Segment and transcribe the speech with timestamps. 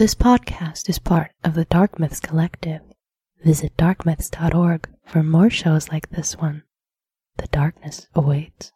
[0.00, 2.80] This podcast is part of the Dark Myths Collective.
[3.44, 6.62] Visit darkmyths.org for more shows like this one.
[7.36, 8.72] The darkness awaits.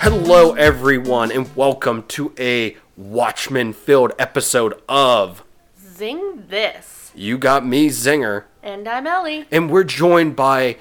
[0.00, 5.42] Hello, everyone, and welcome to a Watchmen filled episode of
[5.80, 7.10] Zing this.
[7.14, 8.44] You Got Me Zinger.
[8.62, 9.46] And I'm Ellie.
[9.50, 10.76] And we're joined by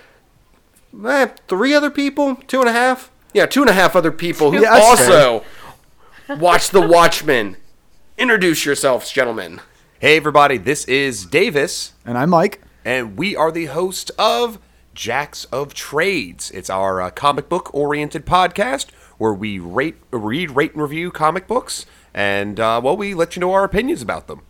[1.05, 2.35] eh, three other people?
[2.47, 3.09] Two and a half?
[3.34, 5.44] Yeah, two and a half other people who Yeah, also
[6.38, 7.55] watch The Watchmen.
[8.17, 9.61] Introduce yourselves, gentlemen.
[9.99, 12.61] Hey, everybody, this is Davis, And I'm Mike.
[12.83, 14.59] and we are the host of
[14.94, 16.52] Jacks of Trades.
[16.52, 21.47] It's our uh, comic book oriented podcast where we rate, read, rate, and review comic
[21.47, 24.41] books, and, uh, well, we let you know our opinions about them.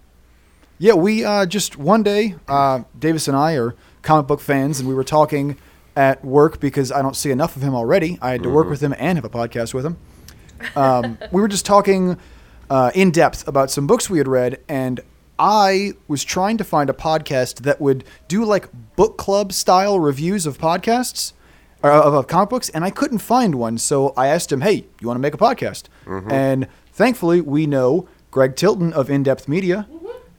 [0.77, 4.87] Yeah, we uh, just one day, uh, Davis and I are comic book fans, and
[4.87, 5.57] we were talking
[5.95, 8.17] at work because I don't see enough of him already.
[8.21, 9.97] I had to work with him and have a podcast with him.
[10.75, 12.17] Um, we were just talking
[12.69, 15.01] uh, in depth about some books we had read, and
[15.37, 20.45] I was trying to find a podcast that would do like book club style reviews
[20.45, 21.33] of podcasts
[21.83, 23.77] of, of comic books, and I couldn't find one.
[23.77, 25.83] So I asked him, "Hey, you want to make a podcast?"
[26.31, 26.67] And
[26.99, 29.87] thankfully, we know Greg Tilton of In Depth Media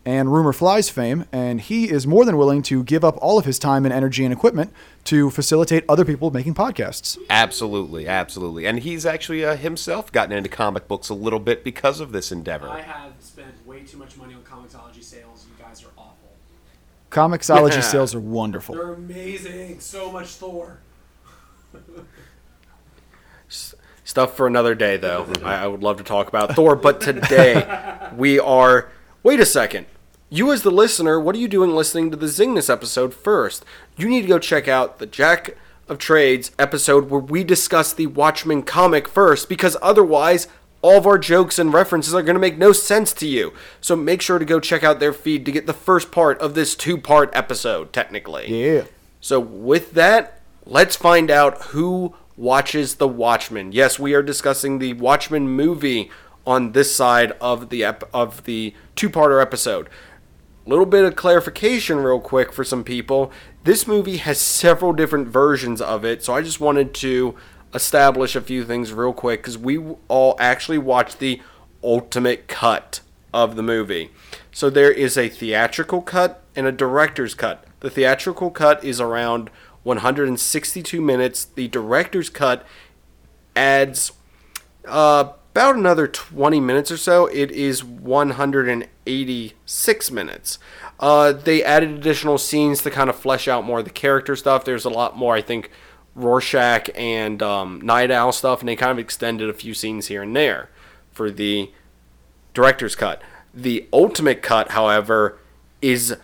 [0.05, 3.45] and Rumor Flies fame, and he is more than willing to give up all of
[3.47, 4.73] his time and energy and equipment
[5.05, 7.19] to facilitate other people making podcasts.
[7.31, 8.67] Absolutely, absolutely.
[8.67, 12.31] And he's actually uh, himself gotten into comic books a little bit because of this
[12.31, 12.69] endeavor.
[12.69, 15.47] I have spent way too much money on Comixology sales.
[15.49, 16.31] You guys are awful.
[17.11, 17.81] Comixology Yeah.
[17.95, 18.75] sales are wonderful.
[18.75, 19.81] They're amazing.
[19.81, 20.79] So much Thor.
[24.11, 25.33] Stuff for another day, though.
[25.45, 28.91] I, I would love to talk about Thor, but today we are.
[29.23, 29.87] Wait a second.
[30.29, 33.65] You, as the listener, what are you doing listening to the Zingness episode first?
[33.97, 38.09] You need to go check out the Jack of Trades episode where we discuss the
[38.09, 40.49] Watchmen comic first, because otherwise,
[40.83, 43.53] all of our jokes and references are going to make no sense to you.
[43.81, 46.55] So make sure to go check out their feed to get the first part of
[46.55, 48.49] this two part episode, technically.
[48.49, 48.87] Yeah.
[49.21, 53.71] So with that, let's find out who watches The Watchmen.
[53.71, 56.11] Yes, we are discussing the Watchmen movie
[56.47, 59.91] on this side of the ep- of the two-parter episode.
[60.65, 63.31] Little bit of clarification real quick for some people.
[63.65, 67.35] This movie has several different versions of it, so I just wanted to
[67.75, 69.79] establish a few things real quick cuz we
[70.09, 71.43] all actually watched the
[71.85, 73.01] ultimate cut
[73.35, 74.11] of the movie.
[74.51, 77.65] So there is a theatrical cut and a director's cut.
[77.81, 79.51] The theatrical cut is around
[79.83, 81.45] 162 minutes.
[81.45, 82.65] The director's cut
[83.57, 84.13] adds
[84.87, 87.27] uh, about another 20 minutes or so.
[87.27, 90.59] It is 186 minutes.
[90.99, 94.65] Uh, they added additional scenes to kind of flesh out more of the character stuff.
[94.65, 95.71] There's a lot more, I think,
[96.15, 100.23] Rorschach and um, Night Owl stuff, and they kind of extended a few scenes here
[100.23, 100.69] and there
[101.11, 101.71] for the
[102.55, 103.23] director's cut.
[103.53, 105.39] The ultimate cut, however,
[105.83, 106.17] is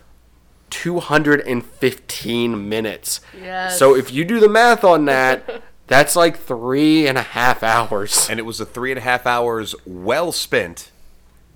[0.71, 3.21] 215 minutes.
[3.41, 3.79] Yes.
[3.79, 8.29] So if you do the math on that, that's like three and a half hours.
[8.29, 10.91] and it was a three and a half hours well spent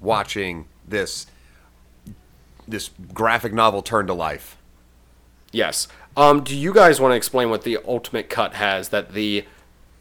[0.00, 1.26] watching this
[2.66, 4.56] this graphic novel turn to life.
[5.52, 5.88] Yes.
[6.16, 9.44] Um, do you guys want to explain what the ultimate cut has that the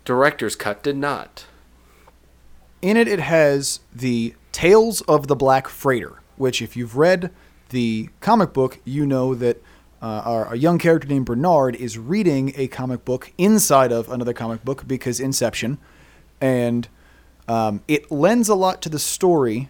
[0.05, 1.45] director's cut did not?
[2.81, 7.31] In it, it has the Tales of the Black Freighter, which, if you've read
[7.69, 9.61] the comic book, you know that
[10.01, 14.33] uh, our, a young character named Bernard is reading a comic book inside of another
[14.33, 15.77] comic book because Inception,
[16.39, 16.87] and
[17.47, 19.69] um, it lends a lot to the story.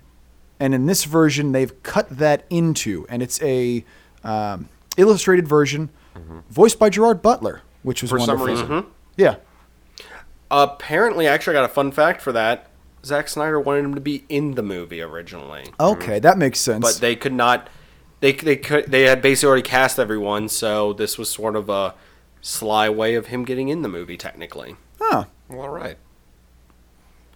[0.62, 3.86] And in this version, they've cut that into, and it's a
[4.26, 4.68] um,
[4.98, 5.90] illustrated version,
[6.50, 8.68] voiced by Gerard Butler, which was For some wonderful.
[8.76, 8.86] reason.
[9.16, 9.36] Yeah.
[10.52, 12.68] Apparently, actually, I got a fun fact for that.
[13.06, 16.82] Zack Snyder wanted him to be in the movie originally, Okay, that makes sense.
[16.82, 17.70] but they could not.
[18.20, 21.96] They they could they had basically already cast everyone, so this was sort of a
[22.42, 24.76] sly way of him getting in the movie, technically.
[25.00, 25.26] huh.
[25.48, 25.98] Well, all right.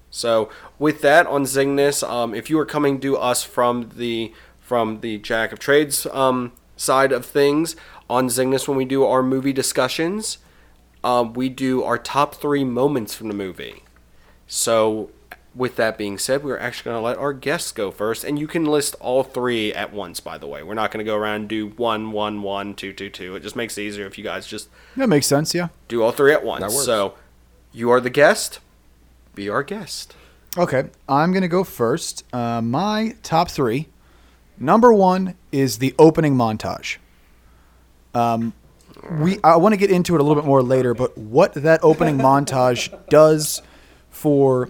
[0.10, 5.00] So with that on Zingness, um, if you are coming to us from the from
[5.00, 7.76] the Jack of Trades um, side of things
[8.10, 10.38] on Zingness, when we do our movie discussions,
[11.04, 13.84] um, we do our top three moments from the movie.
[14.46, 15.10] So
[15.56, 18.48] with that being said, we're actually going to let our guests go first, and you
[18.48, 20.20] can list all three at once.
[20.20, 22.94] By the way, we're not going to go around and do one, one, one, two,
[22.94, 23.36] two, two.
[23.36, 25.70] It just makes it easier if you guys just That makes sense, yeah.
[25.88, 26.62] do all three at once.
[26.62, 26.86] That works.
[26.86, 27.16] So
[27.72, 28.60] you are the guest.
[29.36, 30.16] Be our guest.
[30.58, 32.24] Okay, I'm gonna go first.
[32.32, 33.88] Uh, my top three
[34.60, 36.98] Number one is the opening montage.
[38.14, 38.54] Um,
[39.20, 41.80] we I want to get into it a little bit more later, but what that
[41.84, 43.62] opening montage does
[44.10, 44.70] for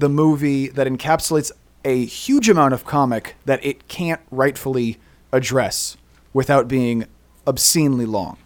[0.00, 1.50] the movie that encapsulates
[1.84, 4.98] a huge amount of comic that it can't rightfully
[5.32, 5.96] address
[6.32, 7.06] without being
[7.46, 8.36] obscenely long.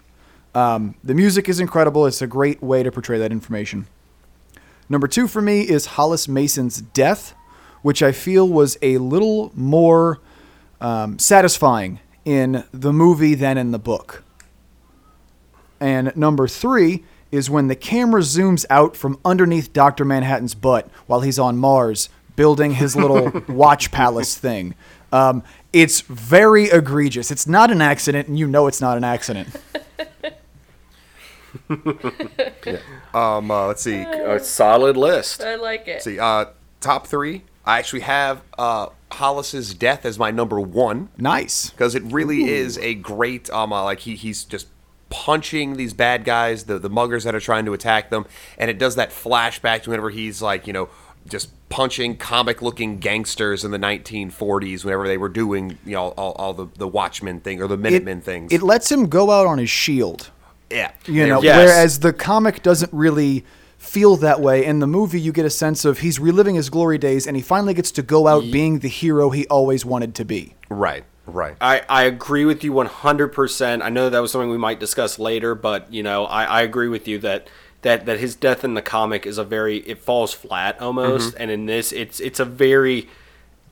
[0.55, 2.07] Um, the music is incredible.
[2.07, 3.87] It's a great way to portray that information.
[4.89, 7.35] Number two for me is Hollis Mason's death,
[7.83, 10.21] which I feel was a little more
[10.81, 14.23] um, satisfying in the movie than in the book.
[15.81, 20.05] And number three is when the camera zooms out from underneath Dr.
[20.05, 24.75] Manhattan's butt while he's on Mars building his little watch palace thing.
[25.13, 25.43] Um,
[25.73, 27.31] it's very egregious.
[27.31, 29.49] It's not an accident, and you know it's not an accident.
[33.13, 34.03] Um, uh, let's see.
[34.03, 35.43] A solid list.
[35.43, 35.95] I like it.
[35.95, 36.19] Let's see.
[36.19, 36.47] Uh,
[36.81, 37.43] top three.
[37.65, 41.09] I actually have uh, Hollis's death as my number one.
[41.19, 41.71] Nice.
[41.71, 44.69] because it really is a great um uh, like he he's just
[45.11, 48.25] punching these bad guys the the muggers that are trying to attack them
[48.59, 50.89] and it does that flashback to whenever he's like you know
[51.29, 56.33] just punching comic looking gangsters in the 1940s whenever they were doing you know all,
[56.33, 59.47] all the the watchmen thing or the minutemen it, things It lets him go out
[59.47, 60.31] on his shield.
[60.71, 61.57] yeah You know, Yes.
[61.57, 63.45] whereas the comic doesn't really
[63.79, 64.65] feel that way.
[64.65, 67.43] In the movie, you get a sense of he's reliving his glory days, and he
[67.43, 70.55] finally gets to go out being the hero he always wanted to be.
[70.69, 73.83] right right I, I agree with you 100%.
[73.83, 76.89] I know that was something we might discuss later, but, you know, I, I agree
[76.89, 77.49] with you that,
[77.83, 81.35] that, that his death in the comic is a very, it falls flat almost.
[81.39, 83.09] And in this, it's, it's a very,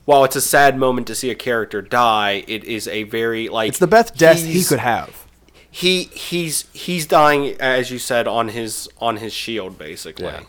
[0.05, 3.69] while it's a sad moment to see a character die, it is a very, like.
[3.69, 5.25] It's the best death he could have.
[5.71, 10.25] He, he's, he's dying, as you said, on his, on his shield, basically.
[10.25, 10.43] Yeah.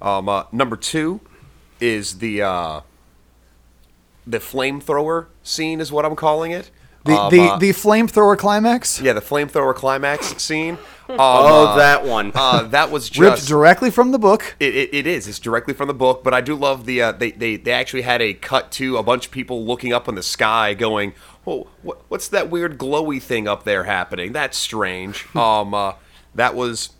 [0.00, 1.20] Um, uh, number two
[1.80, 2.80] is the uh,
[4.28, 6.70] the flamethrower scene, is what I'm calling it.
[7.04, 10.78] The Um, the, uh, the flamethrower climax yeah, the flamethrower climax scene.
[11.10, 12.32] Um, Oh, uh, that one.
[12.34, 14.54] uh, that was ripped directly from the book.
[14.60, 15.26] It, it, it is.
[15.26, 18.02] It's directly from the book, but I do love the uh, they, they they actually
[18.02, 21.14] had a cut to a bunch of people looking up in the sky, going,
[21.46, 24.32] "Oh, what, what's that weird glowy thing up there happening?
[24.34, 25.94] That's strange." um, uh,
[26.34, 26.90] that was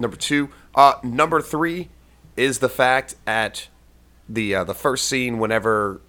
[0.00, 0.48] number two.
[0.74, 1.90] Uh, number three
[2.38, 3.68] is the fact at
[4.30, 6.00] the uh, the first scene whenever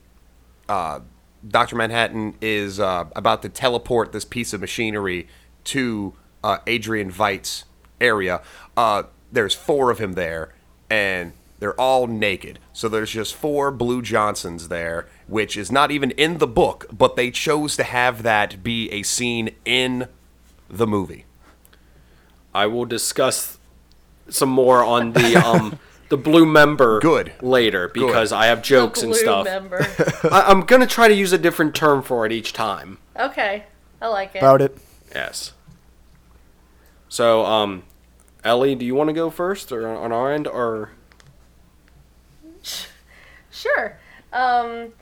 [0.69, 1.01] uh,
[1.45, 5.27] Doctor Manhattan is uh, about to teleport this piece of machinery
[5.66, 6.13] to
[6.44, 7.66] uh, Adrian Veidt's
[8.00, 8.42] area.
[8.77, 10.54] Uh, there's four of him there,
[10.89, 12.60] and they're all naked.
[12.71, 17.16] So there's just four Blue Johnsons there, which is not even in the book, but
[17.16, 20.07] they chose to have that be a scene in
[20.69, 21.25] the movie.
[22.54, 23.57] I will discuss
[24.30, 27.33] some more on the um the blue member Good.
[27.41, 29.45] later because I have jokes and Blue stuff.
[29.45, 29.79] member.
[30.31, 32.97] I, I'm gonna try to use a different term for it each time.
[33.15, 33.65] okay,
[34.01, 34.39] I like it.
[34.39, 34.77] About it.
[35.13, 35.53] Yes.
[37.09, 37.83] So, um,
[38.44, 40.91] Ellie, do you want to go first, or on our end, or
[43.51, 43.97] Sure.
[44.31, 44.94] Um,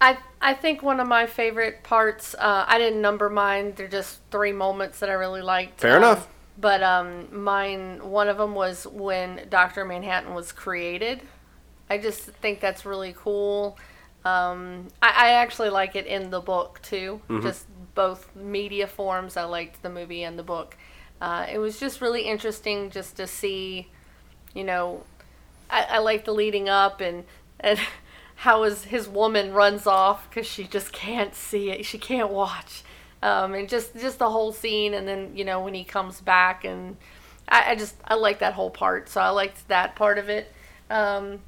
[0.00, 2.34] I I think one of my favorite parts.
[2.38, 3.72] Uh, I didn't number mine.
[3.76, 5.80] They're just three moments that I really liked.
[5.80, 6.28] Fair Um, enough.
[6.60, 11.22] But um, mine, one of them was when Doctor Manhattan was created.
[11.88, 13.78] I just think that's really cool.
[14.24, 17.22] Um, I, I actually like it in the book too.
[17.42, 19.36] Just both media forms.
[19.36, 20.76] I liked the movie and the book.
[21.20, 23.88] Uh, it was just really interesting just to see,
[24.54, 25.04] you know,
[25.70, 27.24] I, I like the leading up and
[27.58, 27.78] and
[28.36, 31.84] how his his woman runs off because she just can't see it.
[31.84, 32.82] She can't watch,
[33.22, 34.94] um, and just just the whole scene.
[34.94, 36.96] And then you know when he comes back and
[37.48, 39.08] I, I just I like that whole part.
[39.08, 40.52] So I liked that part of it.
[40.88, 41.40] Um,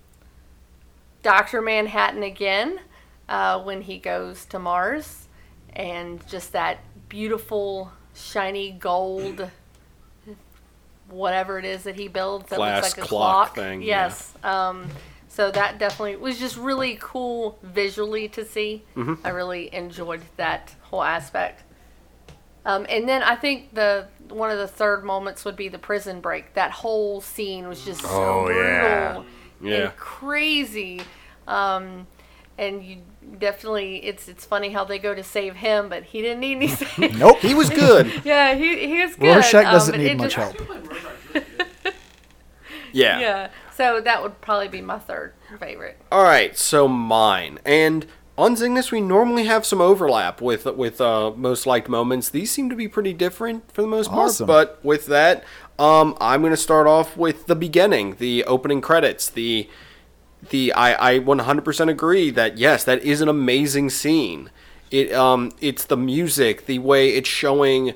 [1.23, 2.81] Doctor Manhattan again
[3.29, 5.29] uh, when he goes to Mars,
[5.75, 9.51] and just that beautiful shiny gold.
[11.09, 13.55] Whatever it is that he builds that Glass looks like a clock clock.
[13.55, 14.05] thing, yeah.
[14.07, 14.33] Yes.
[14.43, 14.89] Um,
[15.33, 18.85] so that definitely was just really cool visually to see.
[18.95, 19.27] Mm-hmm.
[19.27, 21.63] I really enjoyed that whole aspect.
[22.67, 26.21] Um, and then I think the one of the third moments would be the prison
[26.21, 26.53] break.
[26.53, 29.23] That whole scene was just so Oh, brutal yeah.
[29.63, 29.75] Yeah.
[29.87, 31.01] and crazy.
[31.49, 32.07] Um,
[32.59, 32.99] and you
[33.39, 36.69] definitely it's it's funny how they go to save him, but he didn't need any
[36.69, 37.19] saving.
[37.19, 37.39] Nope.
[37.39, 38.13] he was good?
[38.25, 39.35] yeah, he he was good.
[39.35, 40.95] Rorschach um, doesn't but need much just- help.
[42.93, 43.19] yeah.
[43.19, 43.49] Yeah.
[43.83, 45.99] So that would probably be my third favorite.
[46.13, 48.07] All right, so mine and
[48.39, 52.31] on Zingness we normally have some overlap with with uh, most liked moments.
[52.31, 54.39] These seem to be pretty different for the most part.
[54.47, 55.43] But with that,
[55.81, 59.69] um, I'm going to start off with the beginning, the opening credits, the
[60.51, 64.51] the I, I 100% agree that yes, that is an amazing scene.
[64.93, 67.95] It um it's the music, the way it's showing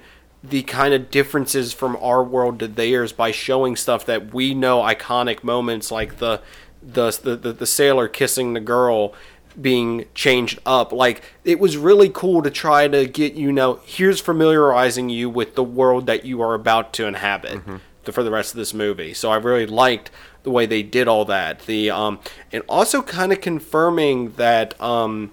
[0.49, 4.81] the kind of differences from our world to theirs by showing stuff that we know
[4.81, 6.41] iconic moments like the
[6.83, 9.15] the the, the, the sailor kissing the girl
[9.61, 10.93] being changed up.
[10.93, 15.55] Like it was really cool to try to get you know here's familiarizing you with
[15.55, 17.61] the world that you are about to inhabit
[18.05, 19.15] to- for the rest of this movie.
[19.15, 20.11] So i really liked
[20.43, 21.61] the way they did all that.
[21.61, 22.21] The um
[22.53, 25.33] and also kind of confirming that um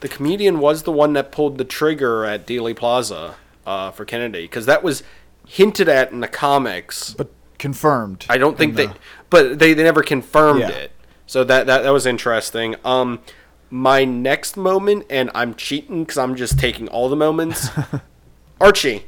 [0.00, 3.36] the comedian was the one that pulled the trigger at Dealey Plaza
[3.66, 5.02] uh, for Kennedy because that was
[5.46, 7.14] hinted at in the comics.
[7.14, 8.26] But confirmed.
[8.28, 8.92] I don't think in they,
[9.28, 10.70] but they, they never confirmed Yeah.
[10.70, 10.92] it.
[11.26, 12.74] So that, that that was interesting.
[12.84, 13.20] Um,
[13.70, 17.68] my next moment, and I'm cheating because I'm just taking all the moments.
[18.60, 19.06] Archie,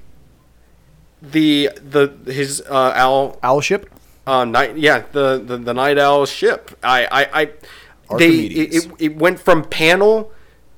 [1.21, 3.91] the the his uh, owl Owl ship.
[4.27, 8.91] uh, night yeah the, the the night owl ship i i, I they it, it,
[8.99, 10.33] it went from panel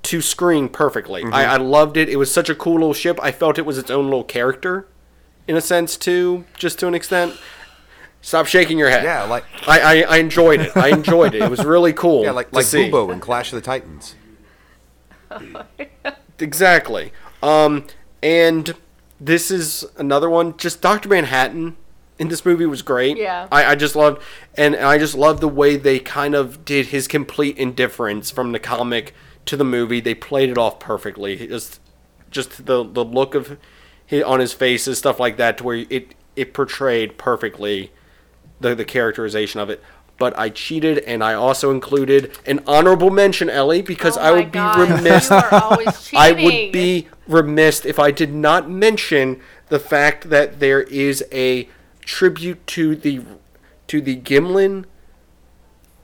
[0.05, 1.25] to screen perfectly.
[1.25, 2.09] I, I loved it.
[2.09, 3.19] It was such a cool little ship.
[3.23, 4.87] I felt it was its own little character
[5.47, 7.35] in a sense too just to an extent.
[8.21, 9.05] Stop shaking your head.
[9.05, 10.77] Yeah, like i i, I enjoyed it.
[10.77, 11.43] I enjoyed it.
[11.43, 12.91] It was really cool yeah, like to like see.
[12.91, 14.15] Bubo in Clash of the Titans.
[16.39, 17.13] Exactly.
[17.43, 17.87] Um,
[18.23, 18.75] and
[19.21, 20.57] this is another one.
[20.57, 21.77] Just Doctor Manhattan
[22.19, 23.17] in this movie was great.
[23.17, 23.49] Yeah.
[23.51, 24.23] I, I just loved,
[24.57, 28.59] and I just loved the way they kind of did his complete indifference from the
[28.59, 29.15] comic
[29.47, 30.01] to the movie.
[30.01, 31.35] They played it off perfectly.
[31.35, 31.81] It Just,
[32.31, 33.59] just the the look of
[34.11, 37.93] hi on his face and stuff like that, to where it it portrayed perfectly
[38.61, 39.83] the the characterization of it.
[40.17, 44.53] But I cheated, and I also included an honorable mention, Ellie, because Oh I would
[44.53, 46.11] be remiss You are always.
[46.17, 51.69] I would be remiss if I did not mention the fact that there is a
[52.05, 53.23] tribute to the
[53.87, 54.85] to the Gimlin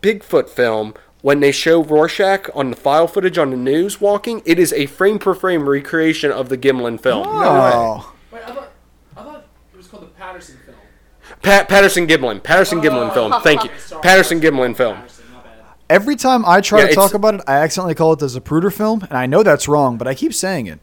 [0.02, 4.42] Bigfoot film when they show Rorschach on the file footage on the news walking.
[4.44, 7.26] It is a frame per frame recreation of the Gimlin film.
[7.28, 8.14] Oh.
[8.30, 8.72] Wait, I thought,
[9.16, 10.76] I thought it was called the Patterson film.
[11.42, 12.82] Pat Patterson Gimlin, Patterson oh.
[12.82, 13.32] Gimlin film.
[13.42, 14.96] Thank you, Sorry, Patterson Gimlin film.
[14.96, 15.20] Patterson.
[15.90, 18.72] Every time I try Yeah, to talk about it, I accidentally call it the Zapruder
[18.72, 20.78] film, and I know that's wrong, but I keep saying it.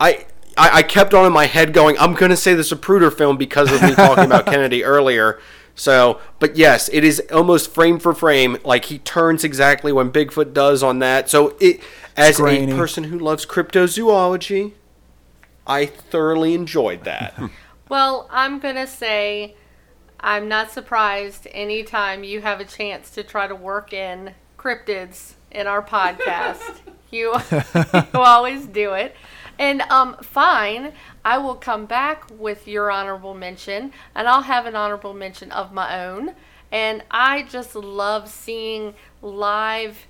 [0.00, 3.36] I, I I kept on in my head going, I'm gonna say the Zapruder film
[3.36, 5.40] because of me talking about Kennedy earlier.
[5.76, 8.58] So, but yes, it is almost frame for frame.
[8.64, 11.28] Like he turns exactly when Bigfoot does on that.
[11.28, 11.80] So it,
[12.16, 12.72] as grainy.
[12.72, 14.72] a person who loves cryptozoology,
[15.66, 17.38] I thoroughly enjoyed that.
[17.86, 19.56] Well, I'm going to say
[20.18, 25.66] I'm not surprised anytime you have a chance to try to work in cryptids in
[25.66, 26.80] our podcast.
[27.10, 27.34] you,
[27.94, 29.14] you always do it.
[29.58, 30.92] And um, fine,
[31.24, 35.72] I will come back with your honorable mention, and I'll have an honorable mention of
[35.72, 36.34] my own.
[36.72, 40.06] And I just love seeing live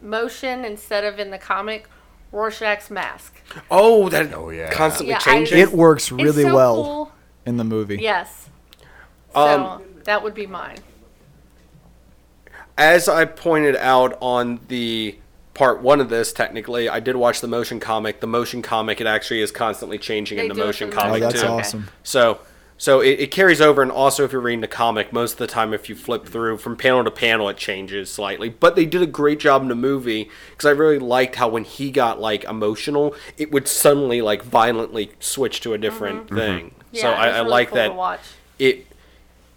[0.00, 1.88] motion instead of in the comic
[2.32, 3.34] Rorschach's mask.
[3.70, 4.70] oh, that Oh, yeah.
[4.70, 5.58] constantly Yeah, I changing.
[5.58, 7.12] It works really so well cool.
[7.46, 7.96] in the movie.
[8.00, 8.48] Yes.
[9.34, 10.78] So Um, that would be mine.
[12.78, 15.16] as I pointed out on the
[15.56, 18.20] part one of this, technically, I did watch the motion comic.
[18.20, 21.26] The motion comic, it actually is constantly changing in the motion for the comic Oh,
[21.26, 21.48] that's too.
[21.48, 21.88] Awesome.
[22.02, 22.40] So,
[22.76, 25.46] so it, it carries over, and also if you're reading the comic, most of the
[25.46, 28.50] time, if you flip through from panel to panel, it changes slightly.
[28.50, 31.64] But they did a great job in the movie because I really liked how when
[31.64, 36.66] he got like emotional, it would suddenly like violently switch to a different thing.
[36.66, 36.80] Mm-hmm.
[36.92, 38.20] Yeah, so it I, was I really like cool that watch.
[38.58, 38.86] it.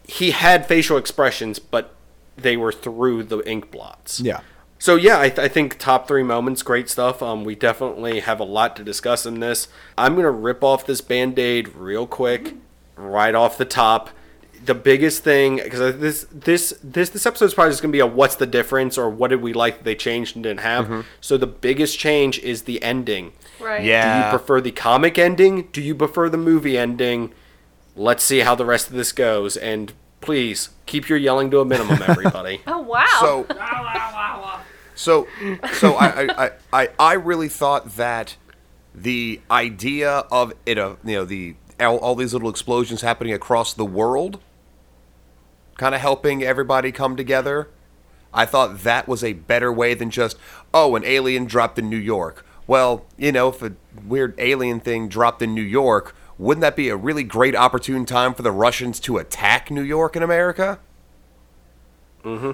[0.08, 1.94] He had facial expressions, but
[2.36, 4.22] they were through the ink blots.
[4.22, 4.39] Yeah.
[4.81, 7.21] So yeah, I, th- I think top three moments, great stuff.
[7.21, 9.67] Um, we definitely have a lot to discuss in this.
[9.98, 12.55] I'm gonna rip off this band-aid real quick,
[12.95, 14.09] right off the top.
[14.63, 18.07] The biggest thing, because this this this this episode is probably just gonna be a
[18.07, 21.05] what's the difference or what did we like that they changed and didn't have.
[21.21, 23.33] So the biggest change is the ending.
[23.59, 23.83] Right.
[23.83, 24.19] Yeah.
[24.21, 25.69] Do you prefer the comic ending?
[25.74, 27.33] Do you prefer the movie ending?
[27.95, 29.55] Let's see how the rest of this goes.
[29.57, 32.62] And please keep your yelling to a minimum, everybody.
[32.67, 33.05] Oh wow.
[33.21, 33.43] So
[35.00, 35.29] So,
[35.75, 38.36] so I, I, I, I, really thought that
[38.94, 43.74] the idea of it, uh, you know, the all, all these little explosions happening across
[43.74, 44.41] the world,
[45.77, 47.70] kind of helping everybody come together.
[48.34, 50.36] I thought that was a better way than just,
[50.74, 52.46] oh, an alien dropped in New York.
[52.68, 53.72] Well, you know, if a
[54.06, 58.34] weird alien thing dropped in New York, wouldn't that be a really great opportune time
[58.34, 60.79] for the Russians to attack New York in America?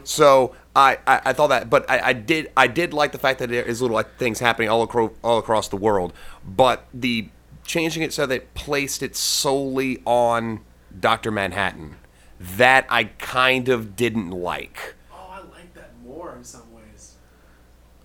[0.04, 3.40] So I, I, I thought that, but I, I did I did like the fact
[3.40, 6.14] that there is little like, things happening all across all across the world.
[6.46, 7.30] But the
[7.64, 10.62] changing it so that it placed it solely on
[11.00, 11.96] Doctor Manhattan,
[12.40, 14.96] that I kind of didn't like.
[15.12, 17.16] Oh, I like that more in some ways.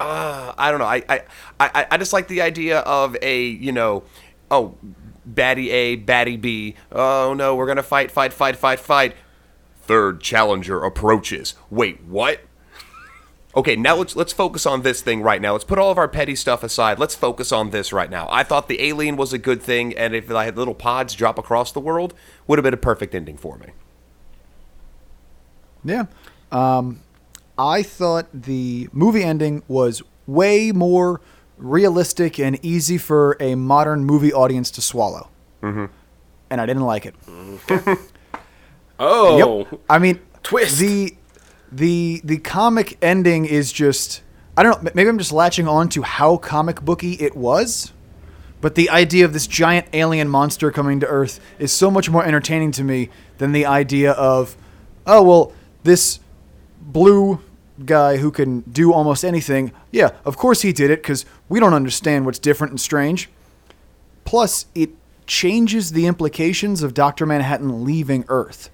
[0.01, 0.87] uh, I don't know.
[0.87, 1.23] I, I,
[1.61, 4.03] I, I just like the idea of a, you know,
[4.51, 4.77] oh,
[5.31, 6.75] baddie A, baddie B.
[6.91, 9.15] Oh no, we're gonna fight, fight, fight, fight, fight.
[9.91, 11.55] Third challenger approaches.
[11.69, 12.43] Wait, what?
[13.57, 15.51] Okay, now let's let's focus on this thing right now.
[15.51, 17.01] Let's put all of our petty stuff aside.
[17.01, 18.29] Let's focus on this right now.
[18.31, 21.41] I thought the alien was a good thing, and if I had little pods drop
[21.41, 22.15] across the world,
[22.47, 23.71] would have been a perfect ending for me.
[25.85, 26.05] Yeah.
[26.53, 27.01] Um,
[27.59, 31.21] I thought the movie ending was way more
[31.59, 35.31] realistic and easy for a modern movie audience to swallow.
[35.65, 35.87] Mm-hmm.
[36.49, 37.17] And I didn't like it.
[39.01, 39.81] Oh, Yep.
[39.89, 40.79] I mean, Twist.
[40.79, 41.15] The
[41.73, 44.23] the the comic ending is just
[44.57, 44.91] I don't know.
[44.95, 47.93] Maybe I'm just latching on to how comic booky it was.
[48.61, 52.25] But the idea of this giant alien monster coming to Earth is so much more
[52.25, 54.55] entertaining to me than the idea of,
[55.07, 55.53] oh well,
[55.83, 56.21] this
[56.81, 57.41] blue
[57.87, 59.73] guy who can do almost anything.
[59.91, 63.31] Yeah, of course he did it because we don't understand what's different and strange.
[64.27, 64.91] Plus, it
[65.27, 68.69] changes the implications of Doctor Manhattan leaving Earth.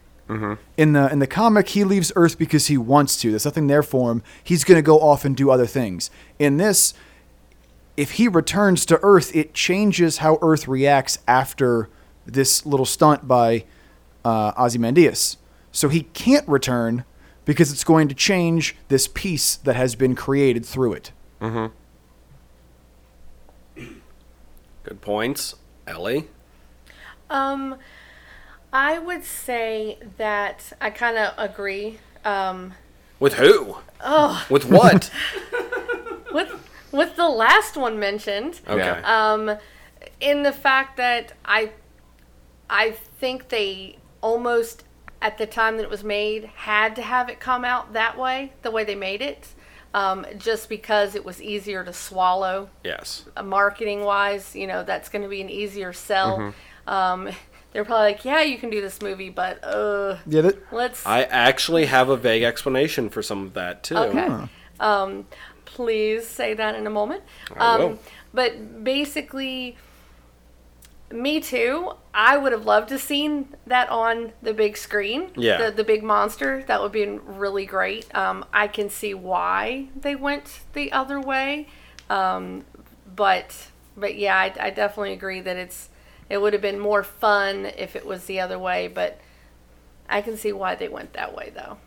[0.77, 3.31] In the in the comic, he leaves Earth because he wants to.
[3.31, 4.23] There's nothing there for him.
[4.43, 6.11] He's going to go off and do other things.
[6.39, 6.95] In this,
[7.97, 11.89] if he returns to Earth, it changes how Earth reacts after
[12.27, 13.65] this little stunt by
[14.25, 15.37] uh, Ozymandias.
[15.71, 17.05] So he can't return
[17.45, 21.13] because it's going to change this peace that has been created through it.
[24.83, 25.55] good points,
[25.87, 26.29] Ellie.
[27.31, 27.77] Um,
[28.77, 31.99] I would say that I kind of agree.
[32.27, 32.75] Um,
[33.19, 33.79] With who?
[34.03, 35.11] Oh, with what?
[36.33, 38.61] with with the last one mentioned.
[38.69, 38.87] Okay.
[39.03, 39.57] Um,
[40.21, 41.73] in the fact that I,
[42.69, 44.85] I think they almost
[45.23, 48.53] at the time that it was made had to have it come out that way,
[48.61, 49.55] the way they made it,
[49.95, 52.69] um, just because it was easier to swallow.
[52.85, 53.25] yes.
[53.39, 56.39] uh, marketing wise, you know, that's going to be an easier sell.
[56.39, 56.91] Mm-hmm.
[56.91, 57.31] Um,
[57.73, 61.05] they're probably like, yeah, you can do this movie, but uh, Yeah, that, let's.
[61.05, 63.97] I actually have a vague explanation for some of that too.
[63.97, 64.49] okay.
[64.81, 65.27] Um,
[65.65, 67.23] please say that in a moment.
[67.57, 67.99] I um, will.
[68.33, 69.77] But basically,
[71.11, 71.93] me too.
[72.13, 75.31] I would have loved to seen that on the big screen.
[75.37, 75.67] Yeah.
[75.67, 76.65] The, the big monster.
[76.67, 78.13] That would have been really great.
[78.15, 81.69] Um, I can see why they went the other way.
[82.09, 82.65] Um,
[83.15, 85.89] but but yeah, I, I definitely agree that it's
[86.29, 88.89] it would have been more fun if it was the other way.
[88.89, 89.19] But
[90.09, 91.79] I can see why they went that way though.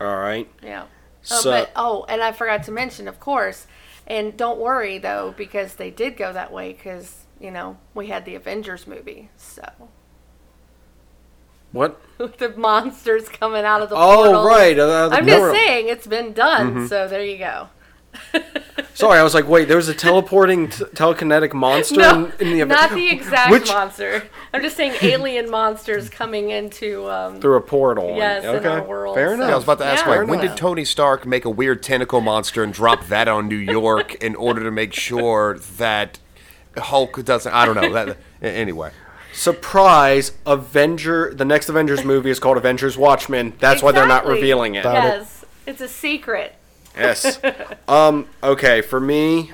[0.00, 0.48] All right.
[0.62, 0.84] Yeah.
[0.84, 3.66] Oh, So- but oh, and I forgot to mention, of course,
[4.06, 8.24] and don't worry though, because they did go that way, because you know we had
[8.24, 9.62] the Avengers movie, so
[11.72, 12.00] What?
[12.18, 14.46] the monsters coming out of the Oh, portals.
[14.46, 14.78] right.
[14.78, 15.26] Uh, I'm portal.
[15.52, 16.86] just saying it's been done, Mm-hmm.
[16.86, 17.68] so there you go.
[18.94, 22.66] Sorry, I was like, wait, there's a teleporting t- telekinetic monster No, in, in the
[22.66, 24.22] not the exact Which- monster.
[24.52, 27.08] I'm just saying alien monsters coming into.
[27.08, 28.14] Um, through a portal.
[28.16, 28.68] Yes, in okay.
[28.68, 29.48] our world, Fair so- enough.
[29.48, 30.18] Yeah, I was about to ask, Yeah.
[30.18, 30.48] like, when Yeah.
[30.48, 34.34] did Tony Stark make a weird tentacle monster and drop that on New York in
[34.34, 36.18] order to make sure that
[36.76, 37.52] Hulk doesn't?
[37.52, 37.92] I don't know.
[37.92, 38.90] That anyway.
[39.32, 40.32] Surprise!
[40.44, 41.32] Avenger.
[41.32, 43.54] The next Avengers movie is called Avengers Watchmen.
[43.60, 44.82] That's why they're not revealing it.
[44.82, 45.08] Got it.
[45.20, 46.56] Yes, it's a secret.
[46.96, 47.40] Yes.
[47.88, 48.28] um.
[48.42, 48.80] Okay.
[48.82, 49.52] For me,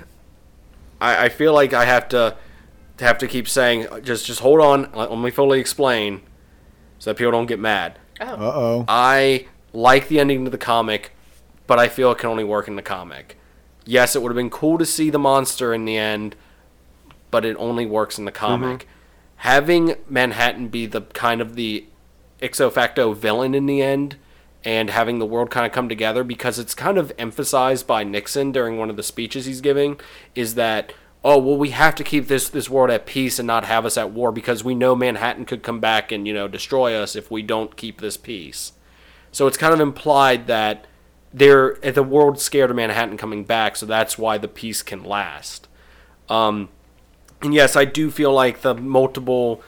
[1.01, 2.37] I, I feel like I have to
[3.01, 4.91] have to keep saying just just hold on.
[4.95, 6.23] Let, let me fully explain,
[6.99, 7.99] so that people don't get mad.
[8.21, 8.85] uh oh.
[8.89, 11.13] I like the ending to the comic,
[11.67, 13.37] but I feel it can only work in the comic.
[13.85, 16.35] Yes, it would have been cool to see the monster in the end,
[17.31, 18.89] but it only works in the comic.
[19.37, 21.87] Having Manhattan be the kind of the
[22.41, 24.17] ipso facto villain in the end,
[24.67, 28.51] and having the world kind of come together because it's kind of emphasized by Nixon
[28.51, 29.99] during one of the speeches he's giving,
[30.35, 30.93] is that
[31.25, 33.97] oh well we have to keep this this world at peace and not have us
[33.97, 37.31] at war because we know Manhattan could come back and you know destroy us if
[37.31, 38.73] we don't keep this peace.
[39.31, 40.87] So it's kind of implied that
[41.33, 45.69] they're the world's scared of Manhattan coming back, so that's why the peace can last.
[46.29, 46.71] Um,
[47.41, 49.63] and yes, I do feel like the multiple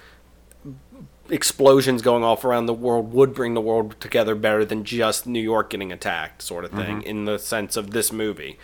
[1.31, 5.41] explosions going off around the world would bring the world together better than just New
[5.41, 8.59] York getting attacked, sort of thing, in the sense of this movie.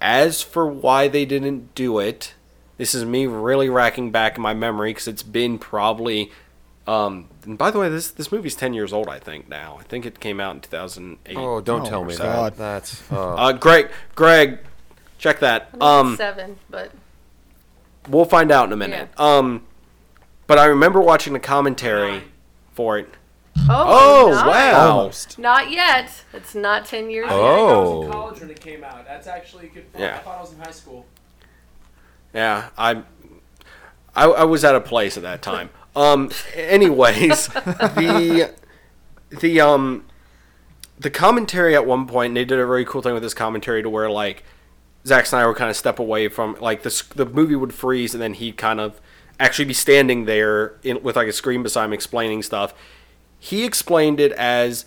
[0.00, 2.34] As for why they didn't do it,
[2.76, 6.30] this is me really racking back in my memory because it's been probably.
[6.86, 9.08] Um, and by the way, this this movie's ten years old.
[9.08, 9.76] I think now.
[9.78, 11.36] I think it came out in two thousand eight.
[11.36, 12.52] Oh, don't Oh, tell me God.
[12.54, 12.56] that.
[12.58, 13.02] That's.
[13.12, 14.60] Uh, Uh, Greg, Greg,
[15.18, 15.68] check that.
[15.82, 16.92] Um, Seven, but
[18.08, 19.10] we'll find out in a minute.
[19.18, 19.66] Um,
[20.48, 22.22] but I remember watching the commentary Nine.
[22.72, 23.08] for it.
[23.70, 24.46] Oh, Oh, nice.
[24.46, 24.88] wow.
[24.98, 25.38] Almost.
[25.38, 26.24] Not yet.
[26.32, 27.40] It's not 10 years I, yet.
[27.40, 28.02] I was Oh.
[28.02, 29.06] in college when it came out.
[29.06, 29.84] That's actually a good.
[29.92, 30.02] Film.
[30.02, 30.16] Yeah.
[30.16, 31.06] I thought I was in high school.
[32.34, 33.02] Yeah, I,
[34.14, 35.70] I, I was at a place at that time.
[35.96, 38.54] Um, anyways, the,
[39.30, 40.04] the um,
[40.96, 43.82] the commentary at one point, and they did a very cool thing with this commentary
[43.82, 44.44] to where like
[45.04, 48.22] Zack Snyder would kind of step away from like the the movie would freeze, and
[48.22, 49.00] then he'd kind of
[49.40, 52.74] actually be standing there in, with like a screen beside him explaining stuff.
[53.38, 54.84] He explained it as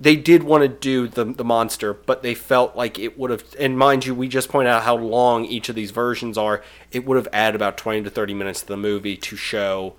[0.00, 3.44] they did want to do the the monster, but they felt like it would have.
[3.58, 6.62] And mind you, we just point out how long each of these versions are.
[6.90, 9.94] It would have added about twenty to thirty minutes to the movie to show,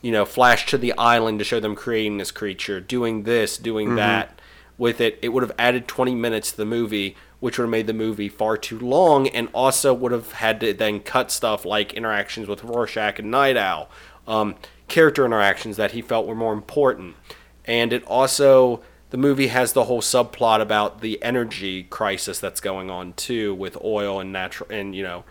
[0.00, 3.88] you know, flash to the island to show them creating this creature, doing this, doing
[3.88, 3.96] mm-hmm.
[3.96, 4.38] that.
[4.78, 7.86] With it, it would have added twenty minutes to the movie, which would have made
[7.86, 11.92] the movie far too long, and also would have had to then cut stuff like
[11.92, 13.90] interactions with Rorschach and Night Owl,
[14.26, 14.56] um,
[14.88, 17.16] character interactions that he felt were more important.
[17.64, 18.82] And it also
[19.12, 23.76] the movie has the whole subplot about the energy crisis that's going on too with
[23.84, 25.22] oil and natural and you know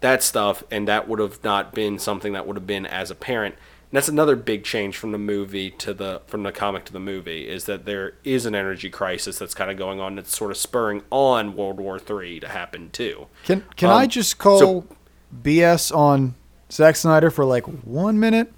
[0.00, 3.54] that stuff and that would have not been something that would have been as apparent
[3.90, 7.00] and that's another big change from the movie to the from the comic to the
[7.00, 10.50] movie is that there is an energy crisis that's kind of going on that's sort
[10.50, 13.26] of spurring on World War III to happen too.
[13.44, 14.84] Can can Um, I just call so-
[15.42, 16.34] BS on
[16.70, 18.52] Zack Snyder for like one minute?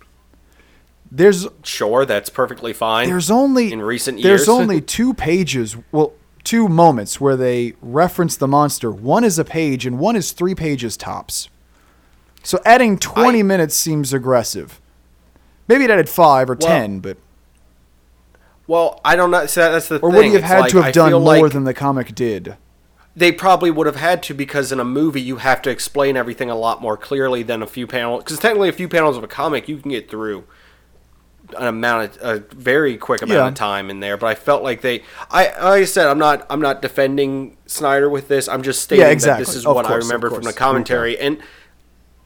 [1.12, 3.08] There's Sure, that's perfectly fine.
[3.08, 4.46] there's only in recent there's years.
[4.46, 5.76] There's only two pages.
[5.90, 6.12] Well,
[6.44, 8.90] two moments where they reference the monster.
[8.92, 11.48] One is a page, and one is three pages tops.
[12.44, 14.79] So adding twenty I- minutes seems aggressive.
[15.70, 17.16] Maybe it added five or Well, ten, but
[18.66, 19.46] well, I don't know.
[19.46, 20.16] So that's the or thing.
[20.16, 22.14] would he have It's had like, to have I done more like- than the comic
[22.14, 22.56] did?
[23.16, 26.48] they probably would have had to because in a movie you have to explain everything
[26.48, 29.26] a lot more clearly than a few panels because technically a few panels of a
[29.26, 30.44] comic you can get through
[31.58, 33.48] an amount of a very quick amount Yeah.
[33.48, 36.46] of time in there but i felt like they i like i said i'm not
[36.48, 39.42] i'm not defending snyder with this i'm just stating Yeah, exactly.
[39.44, 41.38] that this is Of what i course, of remember from the commentary and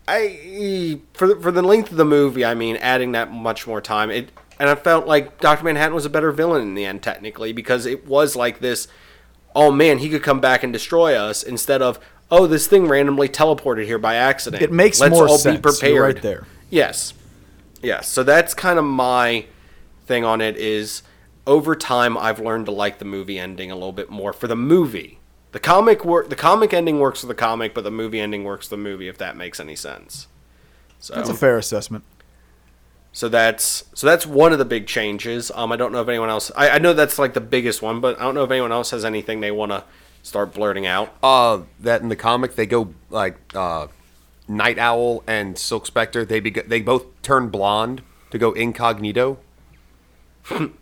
[0.07, 3.81] i for the, for the length of the movie i mean adding that much more
[3.81, 7.03] time it and i felt like dr manhattan was a better villain in the end
[7.03, 8.89] technically because it was like this
[9.55, 11.99] oh man, he could come back and destroy us instead of
[12.31, 14.63] oh, this thing randomly teleported here by accident.
[14.63, 15.57] It makes Let's more all sense.
[15.57, 15.93] be prepared.
[15.93, 16.47] You're right there.
[16.71, 17.15] Yes,
[17.83, 18.09] yes.
[18.09, 19.47] So that's kind of my
[20.07, 20.57] thing on it.
[20.57, 21.03] Is
[21.47, 24.57] over time I've learned to like the movie ending a little bit more for the
[24.57, 25.21] movie.
[25.55, 28.67] The comic work, the comic ending works for the comic, but the movie ending works
[28.67, 29.07] for the movie.
[29.07, 30.27] If that makes any sense.
[30.99, 32.03] So That's a fair assessment.
[33.13, 35.53] so that's so that's one of the big changes.
[35.55, 36.51] Um, I don't know if anyone else.
[36.57, 38.91] I, I know that's like the biggest one, but I don't know if anyone else
[38.91, 39.85] has anything they want to
[40.25, 41.15] start blurting out.
[41.23, 43.87] Uh, that in the comic they go like uh,
[44.49, 46.25] Night Owl and Silk Spectre.
[46.25, 49.39] They be- they both turn blonde to go incognito.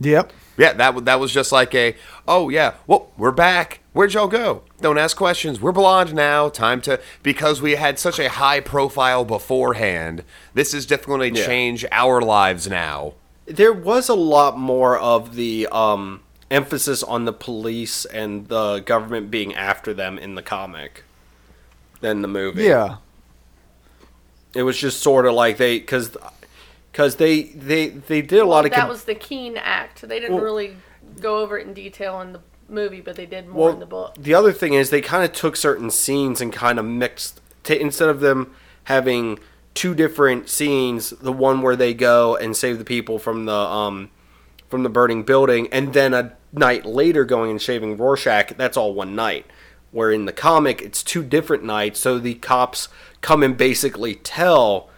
[0.00, 0.32] Yep.
[0.56, 1.94] Yeah, that that was just like a
[2.28, 3.80] oh yeah, well we're back.
[3.92, 4.62] Where'd y'all go?
[4.80, 5.60] Don't ask questions.
[5.60, 6.48] We're blonde now.
[6.48, 10.24] Time to because we had such a high profile beforehand.
[10.54, 11.46] This is definitely going to Yeah.
[11.46, 13.14] change our lives now.
[13.46, 19.30] There was a lot more of the um, emphasis on the police and the government
[19.30, 21.04] being after them in the comic
[22.00, 22.64] than the movie.
[22.64, 22.96] Yeah.
[24.54, 26.16] it was just sort of like they because
[26.92, 30.02] because they they they did a lot of that con- was the Keene Act.
[30.02, 30.76] They didn't Well- really
[31.20, 33.86] go over it in detail in the movie, but they did more well, in the
[33.86, 34.14] book.
[34.18, 37.40] The other thing is they kind of took certain scenes and kind of mixed.
[37.64, 39.38] T- instead of them having
[39.74, 44.10] two different scenes, the one where they go and save the people from the um
[44.68, 48.56] from the burning building, and then a night later going and shaving Rorschach.
[48.56, 49.46] That's all one night.
[49.90, 52.88] Where in the comic it's two different nights, so the cops
[53.20, 54.88] come and basically tell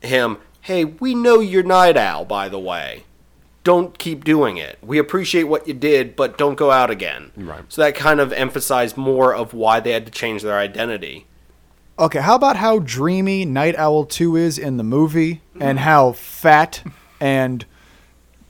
[0.00, 3.04] him, "Hey, we know you're Night Owl, by the way."
[3.62, 4.78] don't keep doing it.
[4.82, 7.30] We appreciate what you did, but don't go out again.
[7.36, 7.64] Right.
[7.68, 11.26] So that kind of emphasized more of why they had to change their identity.
[11.98, 16.82] Okay, how about how dreamy Night Owl 2 is in the movie and how fat
[17.20, 17.66] and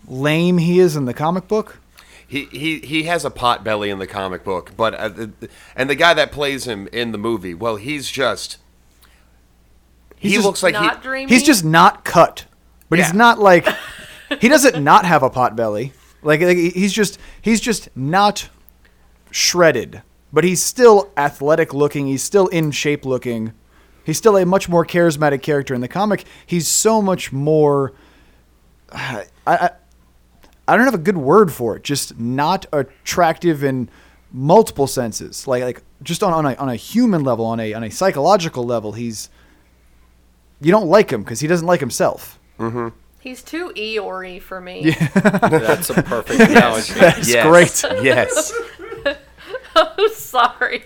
[0.06, 1.80] lame he is in the comic book?
[2.26, 5.26] He, he he has a pot belly in the comic book, but uh,
[5.74, 8.58] and the guy that plays him in the movie, well, he's just
[10.20, 11.32] He's he just looks like Not he, dreamy.
[11.32, 12.44] He's just not cut.
[12.90, 13.66] But he's not like
[14.40, 15.94] he doesn't not have a pot belly.
[16.22, 18.50] Like, like, he's just he's just not
[19.30, 22.06] shredded, but he's still athletic looking.
[22.06, 23.54] He's still in shape looking.
[24.04, 26.24] He's still a much more charismatic character in the comic.
[26.44, 27.94] He's so much more.
[28.92, 29.70] I, I
[30.68, 31.82] I don't have a good word for it.
[31.82, 33.88] Just not attractive in
[34.30, 35.46] multiple senses.
[35.46, 38.64] Like like just on, on a on a human level, on a on a psychological
[38.64, 39.30] level, he's
[40.60, 42.38] you don't like him because he doesn't like himself.
[43.20, 44.90] He's too Eeyore for me.
[45.14, 46.94] That's a perfect analogy.
[46.94, 47.82] That's yes.
[47.82, 48.02] great.
[48.02, 48.52] Yes.
[49.76, 50.84] I'm sorry.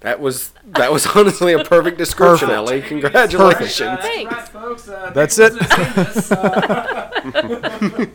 [0.00, 2.70] That was that was honestly a perfect description, Perfect.
[2.70, 2.82] Ellie.
[2.82, 3.80] Congratulations.
[3.80, 4.32] Uh, that's Thanks.
[4.34, 4.88] right, folks.
[4.88, 5.52] Uh, That's it.
[5.54, 5.58] for
[6.02, 8.06] listening this, uh,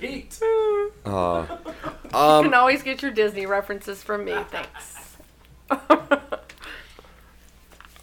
[0.00, 0.38] Pete.
[0.40, 4.34] you Um, can always get your Disney references from me.
[4.50, 5.16] Thanks.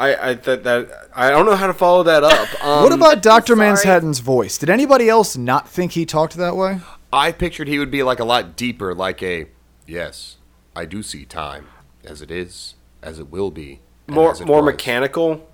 [0.01, 2.47] I I that, that I don't know how to follow that up.
[2.63, 3.55] Um, what about Dr.
[3.55, 4.57] Manhattan's voice?
[4.57, 6.79] Did anybody else not think he talked that way?
[7.11, 9.47] I pictured he would be like a lot deeper, like a
[9.87, 10.37] yes,
[10.75, 11.67] I do see time
[12.05, 14.65] as it is, as it will be, more more was.
[14.73, 15.47] mechanical?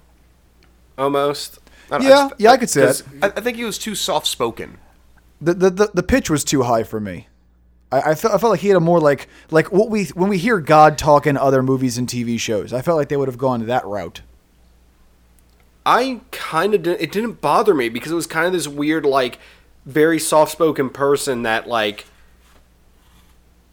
[0.97, 1.59] Almost.
[1.91, 3.01] I don't- I Yeah, just- yeah, I could see that.
[3.21, 4.77] I, I think he was too soft spoken.
[5.39, 7.27] The, the, the, the pitch was too high for me.
[7.91, 10.29] I, I, felt, I felt like he had a more like like what we when
[10.29, 12.73] we hear God talk in other movies and TV shows.
[12.73, 14.21] I felt like they would have gone that route.
[15.87, 17.01] I kind of didn't.
[17.01, 19.39] It didn't bother me because it was kind of this weird, like,
[19.85, 22.05] very soft-spoken person that, like,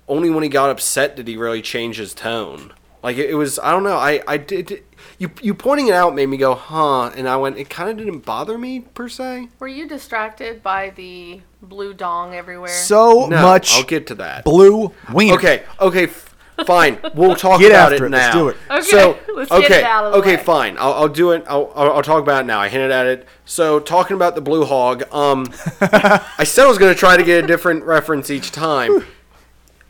[0.08, 2.72] only when he got upset did he really change his tone.
[3.02, 3.96] Like it, it was, I don't know.
[3.96, 4.82] I I did
[5.18, 7.10] you you pointing it out made me go, huh?
[7.14, 9.48] And I went, it kind of didn't bother me per se.
[9.58, 12.68] Were you distracted by the blue dong everywhere?
[12.70, 14.44] So No, much I'll get to that.
[14.44, 15.34] blue wiener.
[15.34, 16.33] Okay, okay, f-
[16.66, 16.98] fine.
[17.14, 18.18] We'll talk Get about after it it, now.
[18.18, 18.56] let's do it.
[18.70, 20.42] Okay, So, let's get okay, it out of the okay, way.
[20.42, 20.76] fine.
[20.78, 21.44] I'll, I'll do it.
[21.48, 22.60] I'll, I'll, I'll talk about it now.
[22.60, 23.26] I hinted at it.
[23.44, 25.02] So, talking about the blue hog.
[25.12, 25.46] Um,
[25.80, 29.04] I said I was going to try to get a different reference each time.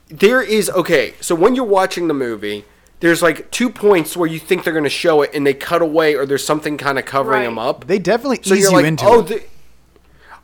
[0.08, 1.14] There is okay.
[1.20, 2.64] So when you're watching the movie,
[3.00, 5.82] there's like two points where you think they're going to show it, and they cut
[5.82, 7.44] away, or there's something kind of covering Right.
[7.46, 7.86] them up.
[7.86, 9.26] They definitely So ease you're you like, into oh, it.
[9.28, 9.42] the,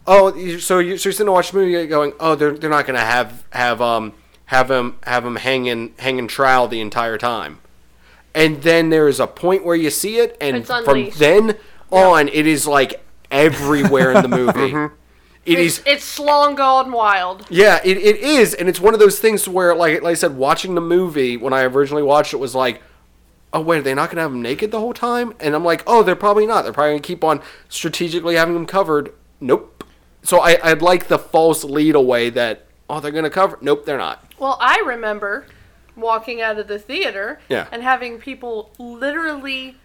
[0.07, 2.87] oh, so you're, so you're sitting to watch the movie, going, oh, they're they're not
[2.87, 4.13] gonna have have um
[4.51, 7.61] have him have him hanging hanging trial the entire time,
[8.35, 11.57] and then there is a point where you see it, and It's from then
[11.93, 14.73] on, it is like everywhere in the movie.
[14.73, 14.95] Mm-hmm.
[15.47, 15.83] It it's, is.
[15.87, 17.47] it's long gone wild.
[17.49, 20.37] Yeah, it, it is, and it's one of those things where, like, like I said,
[20.37, 22.83] watching the movie when I originally watched it was like,
[23.53, 25.33] oh wait, are they not gonna have him naked the whole time?
[25.39, 26.63] And I'm like, oh, they're probably not.
[26.63, 29.13] They're probably gonna keep on strategically having him covered.
[29.41, 29.85] Nope.
[30.23, 33.59] So I, I'd like the false lead away that oh they're gonna cover.
[33.61, 34.25] Nope, they're not.
[34.41, 35.47] Well, I remember
[35.95, 37.69] walking out of the theater Yeah.
[37.71, 39.77] and having people literally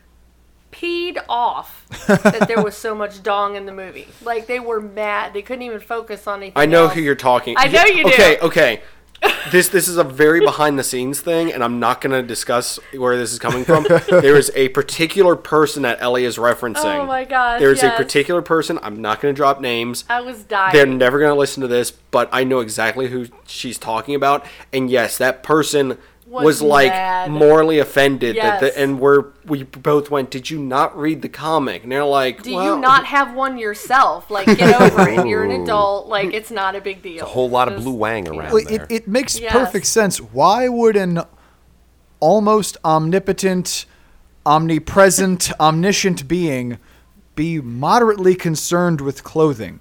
[0.71, 4.07] peed off that there was so much dong in the movie.
[4.23, 5.33] Like they were mad.
[5.33, 6.53] They couldn't even focus on anything.
[6.55, 6.93] I know else.
[6.93, 7.55] who you're talking.
[7.57, 8.09] I know you do.
[8.13, 8.81] Okay, okay.
[9.51, 13.17] this this is a very behind the scenes thing, and I'm not gonna discuss where
[13.17, 13.85] this is coming from.
[14.09, 16.99] there is a particular person that Ellie is referencing.
[16.99, 17.93] Oh my gosh, There's yes.
[17.93, 18.79] a particular person.
[18.81, 20.03] I'm not gonna drop names.
[20.09, 20.73] I was dying.
[20.73, 24.45] They're never going to listen to this, but I know exactly who she's talking about.
[24.73, 25.97] And yes, that person
[26.35, 27.31] was, Was like mad.
[27.31, 31.83] morally offended that the, and we're we both went, "Did you not read the comic?"
[31.83, 34.29] And they're like, Do well, you not have one yourself?
[34.29, 35.25] Like, get over it.
[35.27, 36.07] You're an adult.
[36.07, 37.23] Like, it's not a big deal.
[37.23, 38.83] A whole lot of Just- blue wang around Well, there.
[38.83, 39.51] it, it makes Yes.
[39.53, 40.17] perfect sense.
[40.19, 41.21] Why would an
[42.19, 43.85] almost omnipotent,
[44.45, 46.77] omnipresent, omniscient being
[47.35, 49.79] be moderately concerned with clothing?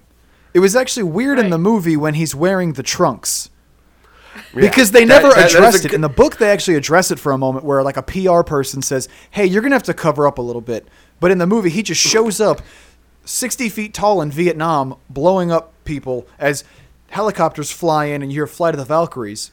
[0.53, 3.49] It was actually weird in the movie when he's wearing the trunks.
[4.53, 4.61] Yeah.
[4.61, 5.89] Because they That- never that- that is a addressed it.
[5.89, 8.41] good- In the book, they actually address it for a moment where, like, a PR
[8.41, 10.87] person says, Hey, you're going to have to cover up a little bit.
[11.19, 12.61] But in the movie, he just shows up
[13.25, 16.63] 60 feet tall in Vietnam, blowing up people as
[17.09, 19.51] helicopters fly in and you hear Flight of the Valkyries.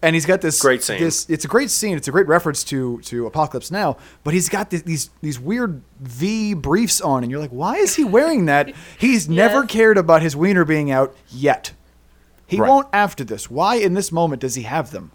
[0.00, 1.00] And he's got this Great scene.
[1.00, 1.96] This it's a great scene.
[1.96, 3.96] It's a great reference to to Apocalypse Now.
[4.22, 7.96] But he's got th- these these weird V briefs on, and you're like, why is
[7.96, 8.72] he wearing that?
[8.98, 11.72] He's never cared about his wiener being out yet.
[12.48, 12.68] He Right.
[12.68, 13.48] won't after this.
[13.50, 15.12] Why in this moment does he have them?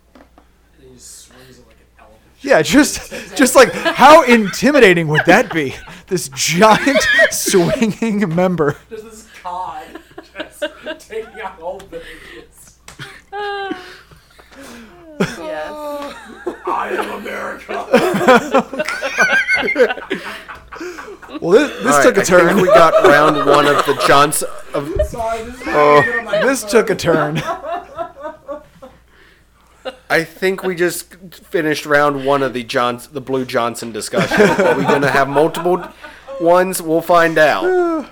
[0.80, 2.08] He just swings it like.
[2.42, 5.76] Yeah, just just like how intimidating would that be?
[6.08, 8.78] This giant swinging member.
[8.90, 9.84] Just this cod
[10.38, 10.64] just
[11.10, 12.80] taking out old babies.
[15.20, 15.72] Yes.
[16.66, 17.74] I am America.
[21.44, 22.62] Well, this, this All right, took a I think turn.
[22.62, 26.40] we got round one of the Johnson of Sorry, this is Oh.
[26.42, 27.42] This took a turn.
[30.10, 34.40] I think we just finished round one of the Johns the Blue Johnson discussion.
[34.66, 35.86] Are we going to have multiple
[36.40, 36.82] ones?
[36.82, 37.64] We'll find out.
[37.64, 38.08] Well,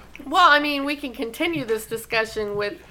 [0.50, 2.82] I mean, we can continue this discussion with.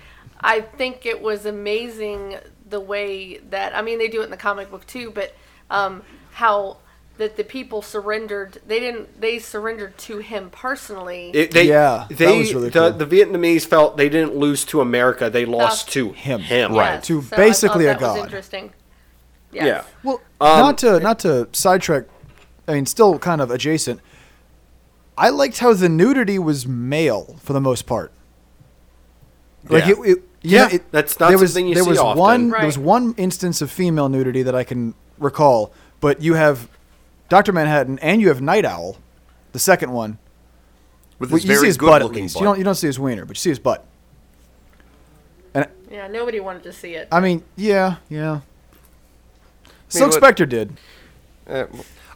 [0.40, 4.38] I think it was amazing the way that I mean they do it in the
[4.38, 5.34] comic book too, but
[5.68, 6.78] um, how
[7.20, 8.60] that the people surrendered.
[8.66, 9.20] They didn't.
[9.20, 11.30] They surrendered to him personally.
[11.32, 12.98] It, they, Yeah, that they, was really the, cool.
[12.98, 16.40] the Vietnamese felt they didn't lose to America; they lost That's- to Him.
[16.40, 18.24] Him, Yes, To so basically I a thought that was god.
[18.26, 18.72] interesting.
[19.52, 19.64] Yes.
[19.66, 19.82] Yeah.
[20.02, 22.04] Well, Um, not to not to sidetrack.
[22.68, 24.00] I mean, still kind of adjacent.
[25.18, 28.12] I liked how the nudity was male for the most part.
[29.68, 29.92] Like Yeah.
[29.92, 30.06] it, it
[30.42, 32.18] you Yeah, know, it, that's not there was, something you there see was often.
[32.18, 32.60] one Right.
[32.60, 36.68] there was one instance of female nudity that I can recall, but you have
[37.30, 38.98] Doctor Manhattan and you have Night Owl,
[39.52, 40.18] the second one.
[41.18, 42.34] With Well, this you see very his good butt at looking least.
[42.34, 42.40] butt.
[42.42, 43.86] You don't you don't see his wiener, but you see his butt.
[45.54, 47.08] And Yeah, nobody wanted to see it.
[47.10, 48.40] I mean, yeah, yeah.
[49.88, 50.76] Silk what- Spectre did.
[51.48, 51.64] Uh,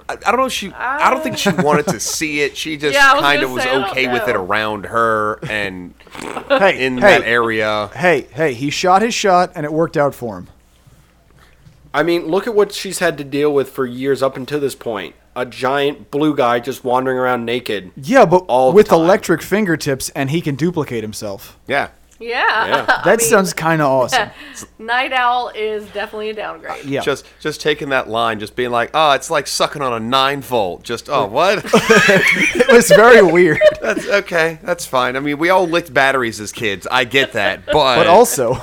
[0.09, 0.47] I, I don't know.
[0.47, 0.71] If she.
[0.73, 2.57] I don't think she wanted to see it.
[2.57, 5.95] She just Yeah, kind of was say, I okay with it around her and
[6.49, 7.89] Hey, in hey, that area.
[7.95, 8.53] hey, hey!
[8.55, 10.49] He shot his shot, and it worked out for him.
[11.95, 14.75] I mean, look at what she's had to deal with for years up until this
[14.75, 15.15] point.
[15.37, 17.93] A giant blue guy just wandering around naked.
[17.97, 19.01] Yeah, but All the with time.
[19.01, 21.57] electric fingertips, and he can duplicate himself.
[21.69, 21.89] Yeah.
[22.21, 22.67] yeah.
[22.67, 22.85] Yeah.
[23.01, 24.31] I That mean, sounds kind of awesome.
[24.79, 26.85] Night Owl is definitely a downgrade.
[26.85, 27.01] Yeah.
[27.01, 30.41] Just just taking that line, just being like, oh, it's like sucking on a nine
[30.41, 30.83] volt.
[30.83, 31.63] Just oh, what?
[31.65, 33.61] it was very weird.
[33.81, 34.59] that's okay.
[34.63, 35.17] That's fine.
[35.17, 36.87] I mean, we all licked batteries as kids.
[36.91, 38.55] I get that, but But also,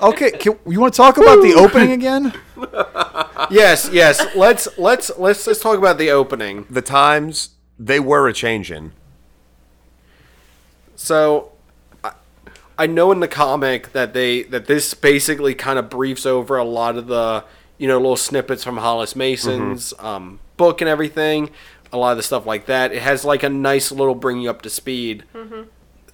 [0.00, 2.32] okay, can, you want to talk about the opening again?
[3.50, 4.34] Yes, yes.
[4.34, 6.66] Let's let's let's let's talk about the opening.
[6.70, 8.92] the times they were a changing.
[10.96, 11.52] So,
[12.02, 12.12] I,
[12.78, 16.64] I know in the comic that they that this basically kind of briefs over a
[16.64, 17.44] lot of the
[17.78, 21.50] you know little snippets from Hollis Mason's um, book and everything.
[21.92, 22.90] A lot of the stuff like that.
[22.92, 25.24] It has like a nice little bring you up to speed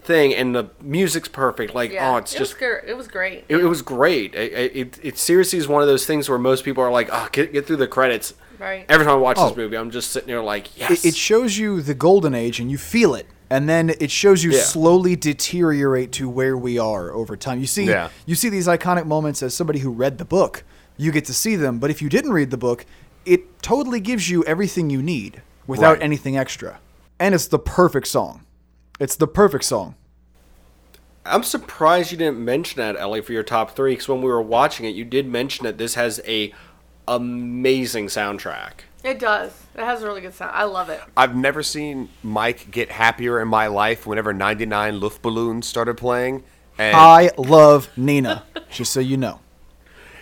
[0.04, 1.74] thing, and the music's perfect.
[1.74, 2.80] Like, Yeah, oh, it's it just was good.
[2.86, 3.44] It was great.
[3.48, 4.34] It, it was great.
[4.34, 7.08] It, it, it, it seriously is one of those things where most people are like,
[7.12, 8.34] oh, get, get through the credits.
[8.58, 8.84] Right.
[8.88, 9.48] Every time I watch Oh.
[9.48, 11.04] this movie, I'm just sitting there like, yes.
[11.04, 14.42] It, it shows you the golden age, and you feel it, and then it shows
[14.44, 14.60] you Yeah.
[14.62, 17.60] slowly deteriorate to where we are over time.
[17.60, 18.08] You see, Yeah.
[18.26, 20.62] you see these iconic moments as somebody who read the book.
[20.96, 22.84] You get to see them, but if you didn't read the book,
[23.24, 26.02] it totally gives you everything you need without Right.
[26.02, 26.78] anything extra,
[27.18, 28.42] and it's the perfect song.
[29.00, 29.94] It's the perfect song.
[31.24, 34.42] I'm surprised you didn't mention that, Ellie, for your top three, because when we were
[34.42, 36.52] watching it, you did mention that this has a
[37.06, 38.72] amazing soundtrack.
[39.04, 39.52] It does.
[39.74, 40.52] It has a really good sound.
[40.54, 41.00] I love it.
[41.16, 46.44] I've never seen Mike get happier in my life whenever 99 Luftballons started playing.
[46.78, 49.40] And I love Nina, just so you know.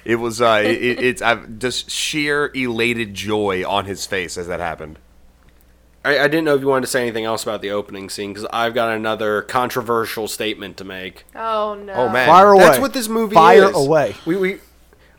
[0.04, 4.48] it was uh, it, it- it's I've just sheer elated joy on his face as
[4.48, 4.98] that happened.
[6.04, 8.32] I, I didn't know if you wanted to say anything else about the opening scene,
[8.32, 11.24] because I've got another controversial statement to make.
[11.34, 11.92] Oh no.
[11.92, 12.26] Oh, man.
[12.26, 12.64] Fire away.
[12.64, 13.76] That's what this movie Fire is.
[13.76, 14.14] away.
[14.24, 14.58] We we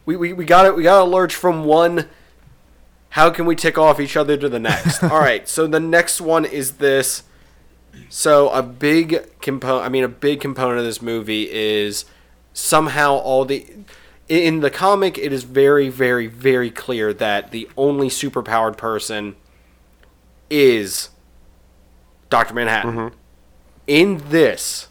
[0.06, 0.76] we we, we got it.
[0.76, 2.08] We got to lurch from one.
[3.10, 5.04] How can we tick off each other to the next?
[5.04, 5.48] All right.
[5.48, 7.24] So the next one is this.
[8.10, 9.86] So a big component.
[9.86, 12.06] I mean, a big component of this movie is
[12.54, 13.68] somehow all the.
[14.30, 19.36] In the comic, it is very, very, very clear that the only superpowered person
[20.52, 21.10] is
[22.30, 22.92] Doctor Manhattan.
[22.92, 23.16] Mm-hmm.
[23.88, 24.88] In this,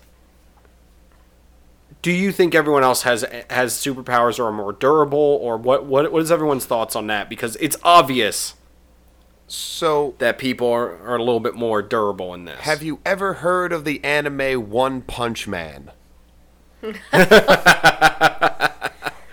[2.02, 6.10] do you think everyone else has has superpowers or are more durable or what what
[6.10, 8.54] what is everyone's thoughts on that because it's obvious
[9.46, 13.34] So, that people are, are a little bit more durable in this have you ever
[13.34, 15.92] heard of the anime One Punch Man?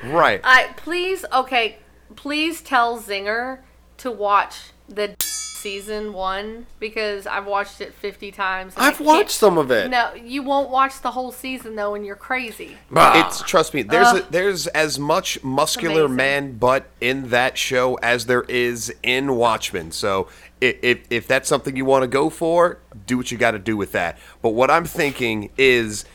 [0.03, 0.41] right.
[0.43, 1.77] I please okay.
[2.15, 3.59] Please tell Zinger
[3.97, 5.15] to watch the
[5.57, 8.73] season one because I've watched it fifty times.
[8.77, 12.05] I I've watched some of it No, you won't watch the whole season though, and
[12.05, 12.77] you're crazy.
[12.91, 13.25] Bah.
[13.27, 13.81] It's trust me.
[13.83, 19.35] There's a, there's as much muscular man butt in that show as there is in
[19.35, 19.91] Watchmen.
[19.91, 20.27] So
[20.61, 23.59] i- if if that's something you want to go for, do what you got to
[23.59, 24.17] do with that.
[24.41, 26.05] But what I'm thinking is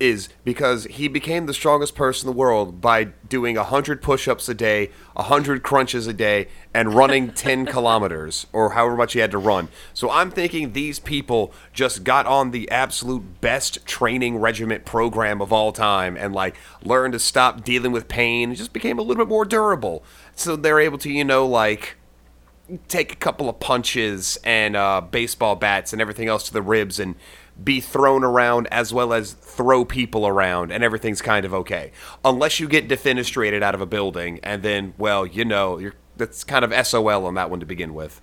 [0.00, 4.54] is because he became the strongest person in the world by doing 100 push-ups a
[4.54, 9.38] day, 100 crunches a day, and running 10 kilometers or however much he had to
[9.38, 9.68] run.
[9.92, 15.52] So I'm thinking these people just got on the absolute best training regiment program of
[15.52, 19.22] all time and like learned to stop dealing with pain and just became a little
[19.24, 20.02] bit more durable.
[20.34, 21.96] So they're able to, you know, like
[22.88, 26.98] take a couple of punches and uh, baseball bats and everything else to the ribs
[27.00, 27.16] and
[27.62, 31.92] be thrown around as well as throw people around and everything's kind of okay
[32.24, 36.44] unless you get defenestrated out of a building and then well you know you're that's
[36.44, 38.20] kind of SOL on that one to begin with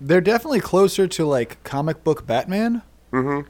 [0.00, 2.82] They're definitely closer to like comic book Batman.
[3.12, 3.48] Mm-hmm.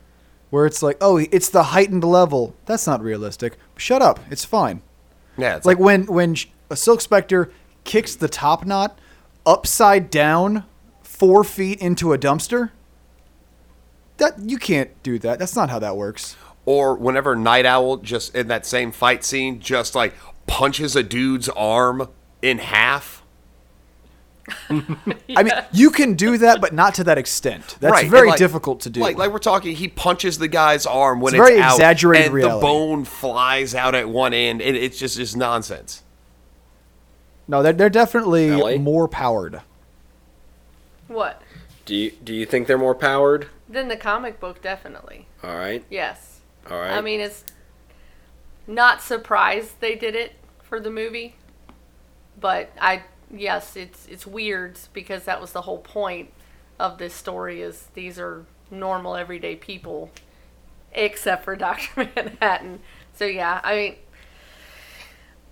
[0.50, 2.54] Where it's like, oh, it's the heightened level.
[2.66, 3.56] That's not realistic.
[3.76, 4.20] Shut up.
[4.30, 4.82] It's fine.
[5.36, 6.36] yeah it's like when when
[6.70, 7.50] a Silk Spectre
[7.84, 8.98] kicks the top knot
[9.46, 10.64] upside down
[11.02, 12.70] four feet into a dumpster.
[14.18, 15.38] That you can't do that.
[15.38, 16.36] That's not how that works.
[16.66, 20.14] or whenever Night Owl just in that same fight scene just like
[20.46, 22.08] punches a dude's arm
[22.42, 23.22] in half
[24.70, 27.76] I mean, you can do that, but not to that extent.
[27.80, 29.00] That's Right, very like- difficult to do.
[29.00, 32.26] Like, like we're talking, he punches the guy's arm when It's it's, very out, exaggerated
[32.26, 32.56] and reality.
[32.56, 34.60] the bone flies out at one end.
[34.60, 36.02] and it's just just nonsense.
[37.48, 38.78] no, they're, they're definitely Ellie?
[38.78, 39.62] more powered.
[41.08, 41.40] What?
[41.86, 43.48] Do you do you think they're more powered?
[43.74, 45.26] Then the comic book, definitely.
[45.42, 46.40] All right, Yes.
[46.70, 46.92] all right.
[46.92, 47.44] I mean, it's
[48.66, 51.36] not surprised they did it for the movie,
[52.40, 53.02] but I
[53.34, 56.30] yes, it's it's weird because that was the whole point
[56.78, 60.10] of this story is these are normal everyday people,
[60.92, 62.80] except for Doctor Manhattan.
[63.12, 63.94] So yeah, I mean,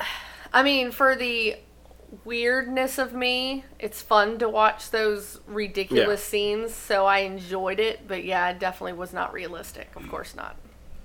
[0.52, 1.56] I mean for the
[2.24, 6.30] weirdness of me, it's fun to watch those ridiculous Yeah.
[6.30, 6.74] scenes.
[6.74, 9.88] So I enjoyed it, but yeah, it definitely was not realistic.
[9.96, 10.56] Of course not.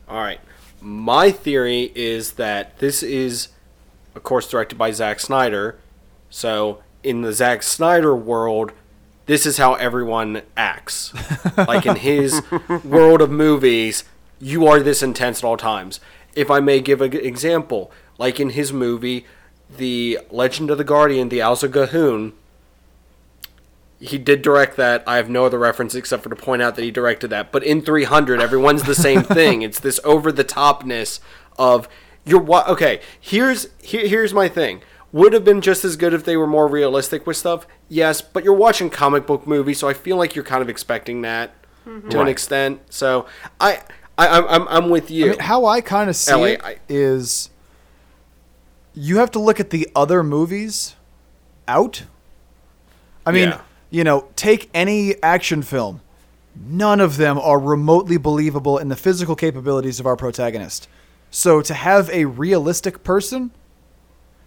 [0.09, 0.39] All right.
[0.81, 3.49] My theory is that this is,
[4.15, 5.77] of course, directed by Zack Snyder.
[6.29, 8.73] So, in the Zack Snyder world,
[9.25, 11.13] this is how everyone acts.
[11.57, 12.41] like in his
[12.83, 14.03] world of movies,
[14.39, 15.99] you are this intense at all times.
[16.35, 19.25] If I may give an example, like in his movie,
[19.75, 22.31] The Legend of the Guardian, the Owls of Ga'Hoole,
[23.99, 25.03] he did direct that.
[25.07, 27.51] I have no other reference except for to point out that he directed that.
[27.51, 29.61] But in 300, everyone's the same thing.
[29.63, 31.19] It's this over the topness
[31.57, 31.89] of
[32.23, 33.01] you're wa- okay.
[33.19, 34.81] Here's here, here's my thing.
[35.13, 37.65] Would have been just as good if they were more realistic with stuff.
[37.89, 41.21] Yes, but you're watching comic book movies, so I feel like you're kind of expecting
[41.21, 41.55] that
[41.87, 42.09] mm-hmm.
[42.09, 42.31] to an Right.
[42.31, 42.75] extent.
[42.81, 42.93] extent.
[42.93, 43.25] So
[43.59, 43.81] I,
[44.17, 45.27] I I'm, I'm with you.
[45.27, 47.56] I mean, how I kind of see Ellie, it is, I-
[48.97, 50.95] you have to look at the other movies
[51.67, 52.03] out.
[53.25, 53.61] I mean, Yeah.
[53.89, 56.01] you know, take any action film.
[56.55, 60.87] None of them are remotely believable in the physical capabilities of our protagonist.
[61.29, 63.51] So to have a realistic person,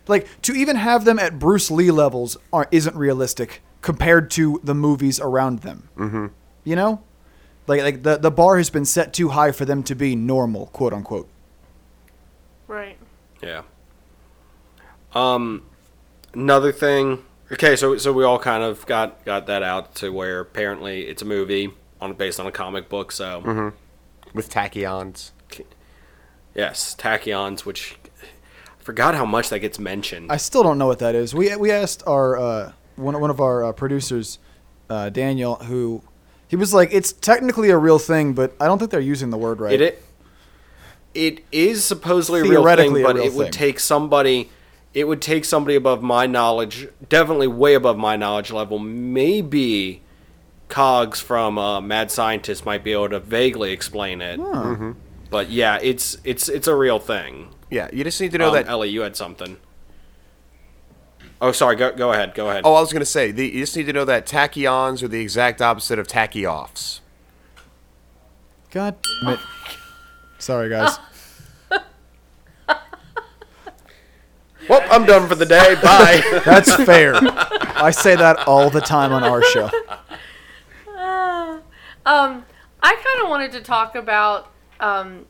[0.08, 4.74] like to even have them at Bruce Lee levels, are, isn't realistic compared to the
[4.74, 5.88] movies around them.
[5.96, 6.26] Mm-hmm.
[6.64, 7.02] You know,
[7.68, 10.66] like like the the bar has been set too high for them to be normal,
[10.66, 11.28] quote unquote.
[12.66, 12.98] Right.
[13.42, 13.62] Yeah.
[15.14, 15.62] Um,
[16.34, 17.24] another thing.
[17.52, 21.22] Okay, so so we all kind of got got that out to where apparently it's
[21.22, 23.10] a movie on based on a comic book.
[23.12, 23.72] So
[24.32, 25.32] with tachyons.
[26.54, 30.30] yes, tachyons, which I forgot how much that gets mentioned.
[30.30, 31.34] I still don't know what that is.
[31.34, 34.38] We we asked our uh, one one of our uh, producers,
[34.88, 36.02] uh, Daniel, who
[36.46, 39.38] he was like, it's technically a real thing, but I don't think they're using the
[39.38, 39.72] word right.
[39.74, 40.04] It, it
[41.12, 44.50] it is supposedly a real thing, Theoretically but real it would take somebody.
[44.92, 48.78] It would take somebody above my knowledge, definitely way above my knowledge level.
[48.80, 50.02] Maybe
[50.68, 54.40] Cogs from uh, Mad Scientist might be able to vaguely explain it.
[55.30, 57.50] But yeah, it's it's it's a real thing.
[57.70, 58.66] Yeah, you just need to know Um, that.
[58.68, 59.58] Ellie, you had something.
[61.40, 61.76] Oh, sorry.
[61.76, 62.34] Go go ahead.
[62.34, 62.62] Go ahead.
[62.64, 65.08] Oh, I was going to say, the, you just need to know that tachyons are
[65.08, 66.98] the exact opposite of tachyoffs.
[68.72, 69.40] God damn it.
[70.38, 70.98] Sorry, guys.
[74.70, 75.74] Well, I'm done for the day.
[75.82, 76.22] Bye.
[76.44, 77.14] That's fair.
[77.16, 79.68] I say that all the time on our show.
[82.06, 82.46] Um,
[82.82, 84.50] I kind of wanted to talk about
[84.80, 85.26] um,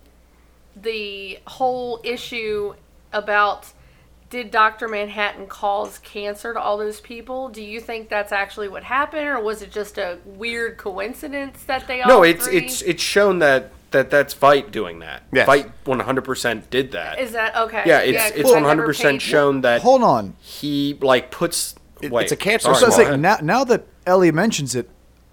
[0.76, 2.74] the whole issue
[3.12, 3.72] about
[4.30, 4.86] did Dr.
[4.86, 7.48] Manhattan cause cancer to all those people?
[7.48, 11.88] Do you think that's actually what happened, or was it just a weird coincidence that
[11.88, 15.22] they all no, it's three- it's it's shown that that that's Veidt doing that.
[15.32, 15.48] Yes.
[15.48, 17.18] Veidt 100% did that.
[17.18, 17.82] Is that okay?
[17.86, 20.34] yeah, it's 'cause it's I 100% paid- shown that Hold on.
[20.40, 21.74] he like puts.
[22.00, 23.06] It- wait, it's a cancer sorry, So I was swab.
[23.06, 23.42] go saying, ahead.
[23.44, 24.88] now, now that Ellie mentions it,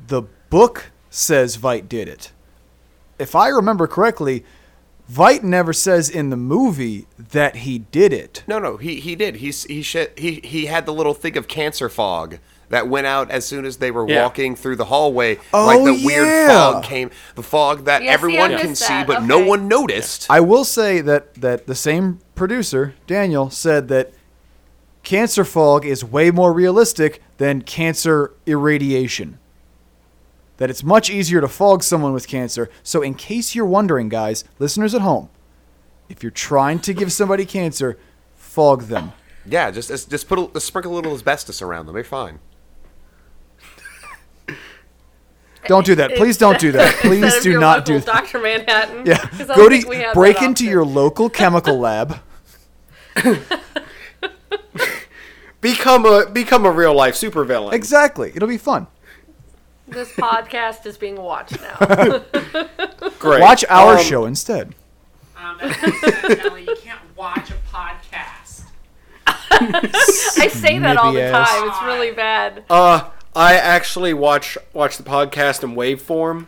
[0.05, 2.32] the book says Veidt did it.
[3.20, 4.43] If I remember correctly,
[5.12, 8.43] Veidt never says in the movie that he did it.
[8.47, 9.38] No, no, he he did.
[9.38, 12.39] He's he sh- he he had the little thing of cancer fog
[12.70, 14.24] that went out as soon as they were Yeah.
[14.24, 15.39] walking through the hallway.
[15.53, 16.47] Oh, like the weird yeah.
[16.47, 19.07] fog came, the fog that Yeah, see, I everyone can missed see, that.
[19.07, 20.28] but no one noticed.
[20.30, 24.11] I will say that that the same producer, Daniel, said that
[25.03, 29.39] cancer fog is way more realistic than cancer irradiation.
[30.57, 32.70] That it's much easier to fog someone with cancer.
[32.84, 35.30] So, in case you're wondering, guys, listeners at home,
[36.09, 37.97] if you're trying to give somebody cancer,
[38.36, 39.13] fog them.
[39.45, 41.93] yeah, just just just put a, just sprinkle a little asbestos around them.
[41.93, 42.39] They're fine.
[45.68, 46.15] Don't do that.
[46.15, 46.95] Please don't do that.
[47.01, 48.05] Please do not do that.
[48.05, 48.39] Dr.
[48.39, 49.05] Manhattan.
[49.05, 49.24] Yeah.
[49.55, 52.20] Go to break into your local chemical lab.
[55.61, 57.74] become a become a real life supervillain.
[57.74, 58.32] Exactly.
[58.36, 58.88] It'll be fun.
[59.88, 61.78] This podcast is being watched now.
[63.20, 63.41] Great.
[63.41, 64.76] Watch our Um, show instead.
[65.38, 68.63] Um, Ellie, you can't watch a podcast.
[69.49, 71.70] I say that all the time.
[71.70, 72.65] It's really bad.
[72.70, 76.47] Uh, I actually watch watch the podcast in waveform.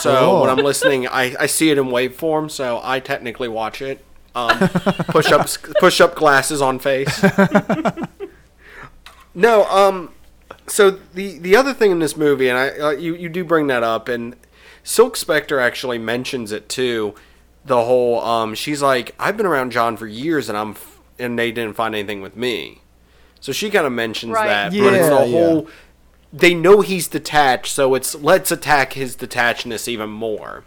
[0.00, 0.40] So Oh.
[0.40, 2.50] when I'm listening, I, I see it in waveform.
[2.50, 4.04] So I technically watch it.
[4.34, 4.56] Um,
[5.08, 5.48] push up
[5.80, 7.22] push up glasses on face.
[9.34, 10.12] no, um,
[10.66, 13.66] so the the other thing in this movie, and I uh, you you do bring
[13.68, 14.36] that up, and
[14.82, 17.14] Silk Spectre actually mentions it too.
[17.64, 21.38] The whole um, she's like, I've been around John for years, and I'm f- and
[21.38, 22.80] they didn't find anything with me.
[23.40, 24.46] So she kind of mentions Right.
[24.46, 25.46] that, but it's the Yeah, yeah.
[25.46, 25.68] whole.
[26.32, 30.62] They know he's detached, so it's let's attack his detachedness even more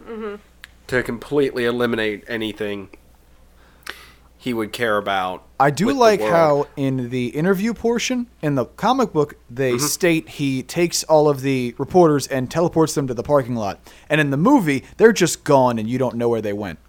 [0.88, 2.90] to completely eliminate anything
[4.38, 5.44] he would care about.
[5.58, 9.86] I do like how in the interview portion in the comic book they Mm-hmm.
[9.86, 14.20] state he takes all of the reporters and teleports them to the parking lot, and
[14.20, 16.80] in the movie they're just gone and you don't know where they went.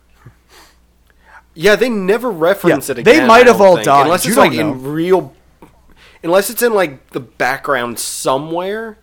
[1.54, 4.06] Yeah, they never reference Yeah, it they might have all think, died.
[4.06, 5.32] Unless You it's don't like in real
[6.24, 8.98] unless it's in like the background somewhere.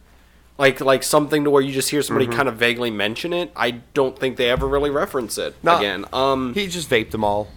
[0.58, 2.36] Like like something to where you just hear somebody Mm-hmm.
[2.36, 3.52] kind of vaguely mention it.
[3.56, 5.78] I don't think they ever really reference it No.
[5.78, 6.06] again.
[6.14, 7.48] Um He just vaped them all.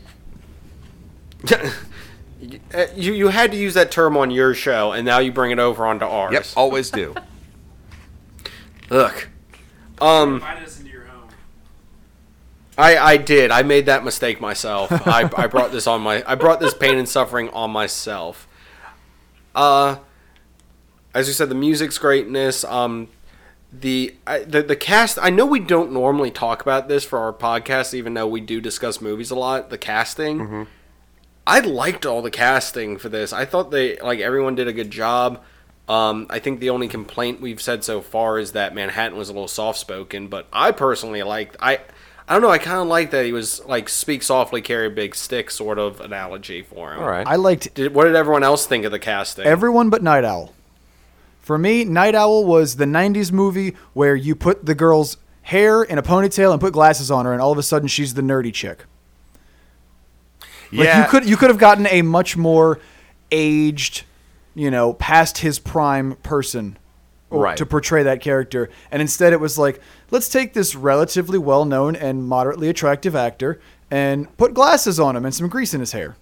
[1.52, 5.50] uh, you you had to use that term on your show and now you bring
[5.50, 6.32] it over onto ours.
[6.32, 7.14] Yep, always do.
[8.90, 9.28] Look.
[10.00, 11.28] Um Invite us into your home.
[12.78, 13.50] I, I did.
[13.50, 14.90] I made that mistake myself.
[15.06, 18.48] I, I brought this on my I brought this pain and suffering on myself.
[19.54, 19.96] Uh
[21.14, 22.64] as you said, the music's greatness.
[22.64, 23.08] Um
[23.72, 25.18] the I, the the cast.
[25.20, 28.60] I know we don't normally talk about this for our podcast, even though we do
[28.60, 29.70] discuss movies a lot.
[29.70, 30.66] The casting.
[31.46, 33.32] I liked all the casting for this.
[33.32, 35.42] I thought they like everyone did a good job.
[35.88, 39.32] Um, I think the only complaint we've said so far is that Manhattan was a
[39.32, 41.80] little soft spoken, but I personally liked I
[42.26, 45.14] I don't know, I kinda like that he was like speak softly, carry a big
[45.14, 47.00] stick sort of analogy for him.
[47.00, 47.26] All right.
[47.26, 49.44] I liked Did what did everyone else think of the casting?
[49.46, 50.54] everyone but Night Owl.
[51.40, 55.98] For me, Night Owl was the '90s movie where you put the girl's hair in
[55.98, 58.52] a ponytail and put glasses on her, and all of a sudden she's the nerdy
[58.52, 58.86] chick.
[60.72, 62.80] Like yeah, you could you could have gotten a much more
[63.30, 64.04] aged,
[64.54, 66.83] you know, past his prime person or-
[67.40, 67.56] Right.
[67.56, 69.80] to portray that character, and instead it was like,
[70.10, 73.60] let's take this relatively well-known and moderately attractive actor
[73.90, 76.16] and put glasses on him and some grease in his hair.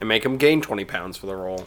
[0.00, 1.66] and make him gain twenty pounds for the role.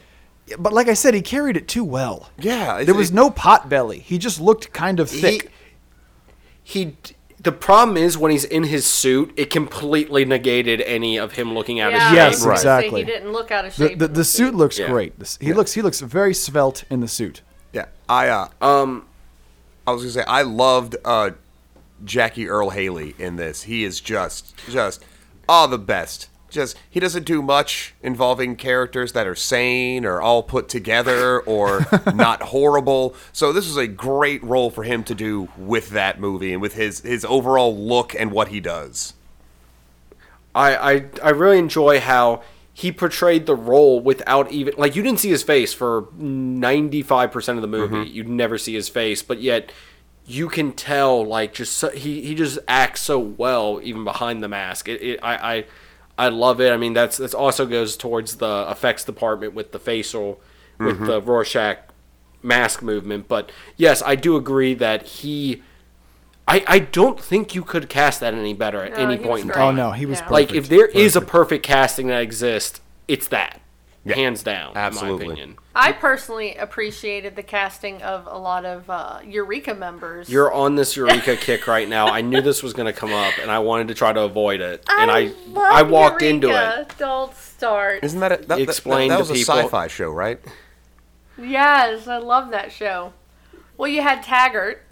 [0.59, 2.29] But like I said, he carried it too well.
[2.37, 2.83] yeah.
[2.83, 3.99] There was it- no pot belly.
[3.99, 5.51] He just looked kind of thick.
[6.63, 6.97] He, he
[7.41, 11.79] the problem is when he's in his suit, it completely negated any of him looking
[11.81, 12.45] out yeah, of Yes, shape.
[12.45, 13.01] gonna say exactly.
[13.01, 13.99] He didn't look out of the shape.
[13.99, 14.87] the, in the suit looks Yeah.
[14.87, 15.19] great.
[15.19, 17.41] This- He looks he looks very svelte in the suit.
[17.73, 19.05] Yeah, I uh, Um
[19.85, 21.31] I was gonna say I loved uh,
[22.05, 23.63] Jackie Earle Haley in this.
[23.63, 25.03] He is just just
[25.47, 26.29] all the best.
[26.49, 31.85] Just he doesn't do much involving characters that are sane or all put together or
[32.13, 33.15] not horrible.
[33.31, 36.75] So this was a great role for him to do with that movie and with
[36.75, 39.15] his his overall look and what he does.
[40.55, 42.43] I, I I really enjoy how
[42.73, 47.61] he portrayed the role without even like you didn't see his face for 95% of
[47.61, 47.95] the movie.
[47.95, 48.13] Mm-hmm.
[48.13, 49.71] You'd never see his face, but yet
[50.25, 54.47] you can tell like just so, he he just acts so well even behind the
[54.47, 54.89] mask.
[54.89, 55.65] It, it I, I
[56.17, 56.73] I love it.
[56.73, 60.41] I mean that's that's also goes towards the effects department with the facial
[60.79, 61.05] with mm-hmm.
[61.05, 61.77] the Rorschach
[62.41, 65.61] mask movement, but yes, I do agree that he
[66.47, 69.49] I, I don't think you could cast that any better at No, any point in
[69.49, 69.61] time.
[69.61, 70.27] Oh no, he was Yeah.
[70.27, 70.51] perfect.
[70.51, 73.59] Like if there is a perfect casting that exists, it's that.
[74.05, 74.15] Yeah.
[74.15, 74.73] Hands down.
[74.75, 75.23] Absolutely.
[75.23, 75.57] In my opinion.
[75.73, 80.29] I personally appreciated the casting of a lot of uh, Eureka members.
[80.29, 82.07] You're on this Eureka kick right now.
[82.07, 84.59] I knew this was going to come up, and I wanted to try to avoid
[84.59, 84.83] it.
[84.89, 86.81] and I, love I walked into Eureka.
[86.81, 86.97] it.
[86.97, 88.03] Don't start.
[88.03, 90.37] Isn't that a, that, that, Explain that, to was a people- sci-fi show, right?
[91.41, 93.13] Yes, I love that show.
[93.77, 94.83] Well, you had Taggart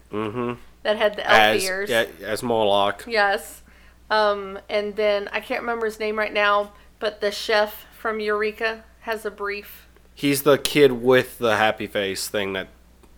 [0.82, 1.90] that had the elf As ears.
[1.90, 3.04] yeah, as Moloch.
[3.06, 3.62] Yes.
[4.10, 8.84] Um, and then I can't remember his name right now, but the chef from Eureka
[9.00, 9.88] has a brief.
[10.14, 12.68] He's the kid with the happy face thing that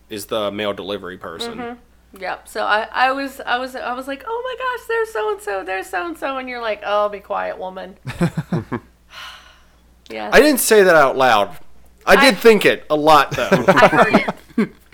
[0.09, 1.57] is the mail delivery person.
[1.57, 2.21] Mm-hmm.
[2.21, 2.47] Yep.
[2.47, 5.41] So I, I was I was I was like, oh my gosh, there's so and
[5.41, 7.97] so, there's so and so, and you're like, oh, be quiet, woman.
[10.09, 10.29] yeah.
[10.31, 11.57] I didn't say that out loud.
[12.05, 13.49] I did I- think it a lot though.
[13.67, 14.15] I heard
[14.57, 14.69] it.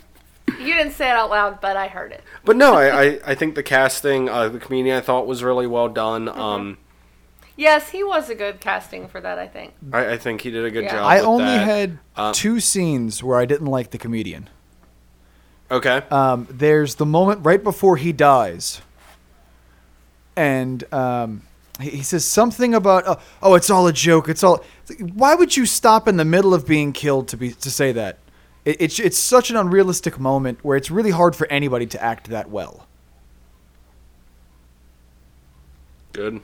[0.61, 2.23] You didn't say it out loud, but I heard it.
[2.45, 5.67] but no, I, I, I think the casting, uh, the comedian, I thought was really
[5.67, 6.25] well done.
[6.25, 6.39] Mm-hmm.
[6.39, 6.77] Um,
[7.57, 9.37] Yes, he was a good casting for that.
[9.37, 9.73] I think.
[9.93, 10.93] I, I think he did a good Yeah.
[10.93, 11.05] job.
[11.05, 11.65] I with only that.
[11.67, 14.49] had Uh, two scenes where I didn't like the comedian.
[15.69, 16.01] Okay.
[16.09, 18.81] Um, there's the moment right before he dies,
[20.35, 21.43] and um,
[21.79, 24.63] he he says something about oh, oh it's all a joke it's all
[25.13, 28.17] why would you stop in the middle of being killed to be to say that
[28.65, 32.29] it, it's it's such an unrealistic moment where it's really hard for anybody to act
[32.29, 32.87] that well
[36.13, 36.41] Good.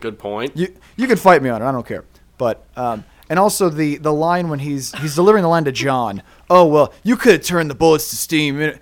[0.00, 0.56] Good point.
[0.56, 2.04] you you can fight me on it i don't care
[2.36, 6.22] but um and also the the line when he's he's delivering the line to john
[6.50, 8.78] oh well you could have turned the bullets to steam it,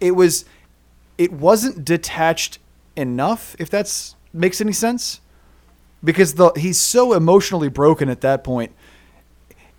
[0.00, 0.44] it was
[1.18, 2.58] it wasn't detached
[2.94, 5.20] enough if that's makes any sense
[6.04, 8.70] because the he's so emotionally broken at that point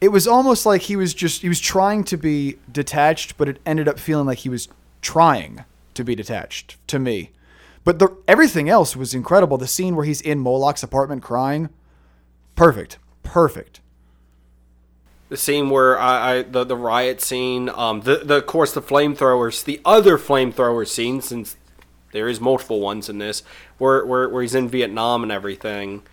[0.02, 3.60] it was almost like he was just he was trying to be detached but it
[3.66, 4.68] ended up feeling like he was
[5.02, 7.32] trying to be detached to me
[7.84, 11.70] but the everything else was incredible the scene where he's in Moloch's apartment crying
[12.56, 13.80] perfect perfect
[15.30, 18.82] the scene where I, I the the riot scene, um, the the of course the
[18.82, 21.58] flamethrowers, the other flamethrower scene, since
[22.12, 23.44] there is multiple ones in this,
[23.78, 26.04] where where, where he's in Vietnam and everything.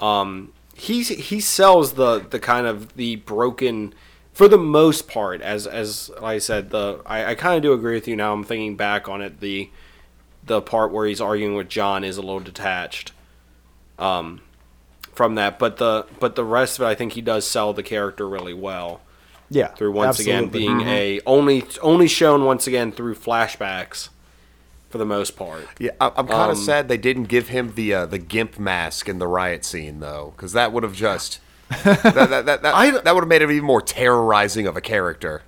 [0.00, 3.94] Um, he he sells the the kind of the broken,
[4.32, 7.94] for the most part, as as I said, the I, I kind of do agree
[7.94, 8.34] with you now.
[8.34, 9.70] I'm thinking back on it, the
[10.44, 13.12] the part where he's arguing with John is a little detached.
[13.98, 14.42] Um,
[15.14, 17.82] from that, but the but the rest of it, I think he does sell the
[17.82, 19.00] character really well
[19.48, 20.68] yeah through once again absolutely.
[20.68, 20.78] Mm-hmm.
[20.78, 24.08] being a only only shown once again through flashbacks
[24.96, 25.66] for the most part.
[25.78, 28.58] Yeah, I, I'm kind of Um, sad they didn't give him the uh, the gimp
[28.58, 31.40] mask in the riot scene though, because that would have just
[31.84, 34.80] that that that, that, I- that would have made him even more terrorizing of a
[34.80, 35.42] character.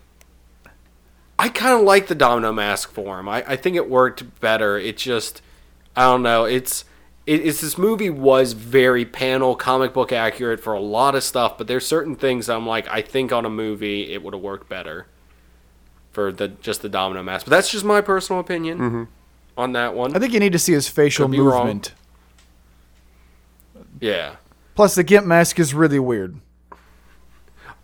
[1.39, 3.29] I kind of like the domino mask for him.
[3.29, 4.77] I, I think it worked better.
[4.77, 5.41] It just
[5.97, 6.45] I don't know.
[6.45, 6.85] It's
[7.27, 11.57] it, it's this movie was very panel comic book accurate for a lot of stuff,
[11.57, 14.69] but there's certain things I'm like I think on a movie it would have worked
[14.69, 15.07] better
[16.11, 17.47] for the just the domino mask.
[17.47, 19.07] But that's just my personal opinion
[19.59, 20.17] on that one.
[20.17, 21.67] I think you need to see his facial Could be wrong.
[21.67, 21.93] movement
[24.01, 24.37] yeah.
[24.75, 26.37] plus the gimp mask is really weird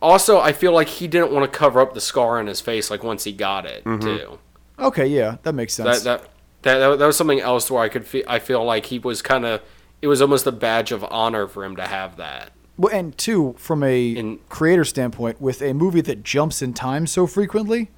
[0.01, 2.91] Also, I feel like he didn't want to cover up the scar on his face
[2.91, 4.01] like once he got it mm-hmm.
[4.01, 4.39] too.
[4.79, 8.07] okay yeah that makes sense That, that that that was something else where I could
[8.07, 9.61] feel I feel like he was kind of
[10.01, 12.51] it was almost a badge of honor for him to have that.
[12.77, 17.07] Well, and two, from a In- creator standpoint, with a movie that jumps in time
[17.07, 17.91] so frequently,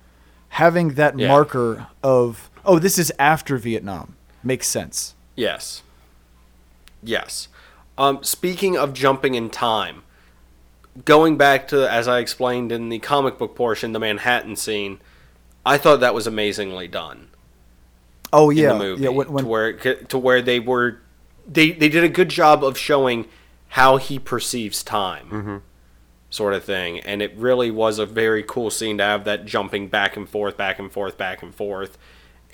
[0.51, 1.27] having that Yeah.
[1.29, 5.14] marker of oh, this is after Vietnam makes sense.
[5.35, 5.83] Yes.
[7.03, 7.49] Yes.
[7.99, 10.03] Um, speaking of jumping in time,
[11.05, 15.01] going back to as I explained in the comic book portion, the Manhattan scene,
[15.64, 17.29] I thought that was amazingly done.
[18.33, 19.09] Oh yeah, in the movie yeah.
[19.11, 21.01] When, when to where to where they were
[21.47, 23.27] they they did a good job of showing
[23.69, 25.62] how he perceives time
[26.29, 29.89] sort of thing and it really was a very cool scene to have that jumping
[29.89, 31.97] back and forth back and forth back and forth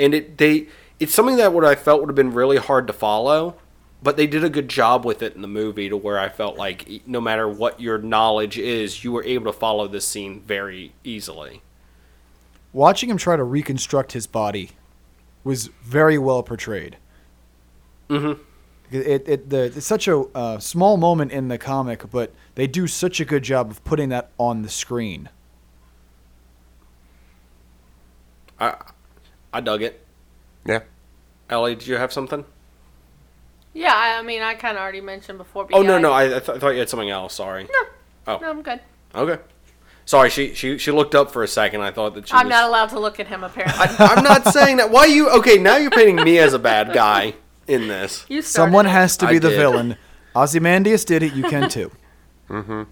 [0.02, 0.66] and it they
[1.00, 3.56] it's something that what I felt would have been really hard to follow
[4.02, 6.56] but they did a good job with it in the movie to where I felt
[6.56, 10.92] like no matter what your knowledge is you were able to follow this scene very
[11.04, 11.62] easily
[12.72, 14.70] watching him try to reconstruct his body
[15.44, 16.96] was very well portrayed.
[18.08, 18.38] Mhm.
[18.90, 22.86] It, it the it's such a uh, small moment in the comic, but they do
[22.86, 25.30] such a good job of putting that on the screen.
[28.60, 28.74] I
[29.52, 30.04] I dug it
[30.64, 30.80] Yeah.
[31.50, 32.44] Ellie did you have something
[33.74, 35.64] Yeah, I, I mean, I kind of already mentioned before.
[35.66, 37.34] But Oh yeah, no no I, I, th- I thought you had something else.
[37.34, 37.64] Sorry.
[37.64, 37.88] No.
[38.34, 38.38] Oh.
[38.40, 38.80] No, I'm good.
[39.14, 39.42] Okay.
[40.04, 40.30] Sorry.
[40.30, 41.80] She she she looked up for a second.
[41.80, 42.34] I thought that she.
[42.34, 43.78] I'm was, not allowed to look at him apparently.
[43.78, 44.90] I, I'm not saying that.
[44.90, 45.30] Why you?
[45.30, 47.34] Okay, now you're painting me as a bad guy
[47.66, 48.24] in this.
[48.28, 49.56] you started Someone has to be I the did.
[49.56, 49.96] villain.
[50.36, 51.34] Ozymandias did it.
[51.34, 51.90] You can too.
[52.50, 52.82] Mm-hmm.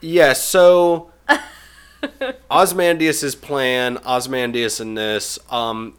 [0.00, 0.42] Yes.
[0.42, 1.10] so
[2.50, 5.98] Ozymandias's plan, Ozymandias in this, um,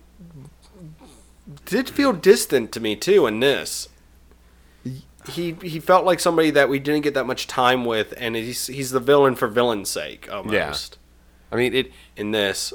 [1.65, 3.25] did feel distant to me too.
[3.27, 3.89] In this,
[5.29, 8.67] he he felt like somebody that we didn't get that much time with, and he's
[8.67, 10.97] he's the villain for villain's sake almost.
[11.51, 11.91] I mean, it.
[12.15, 12.73] In this,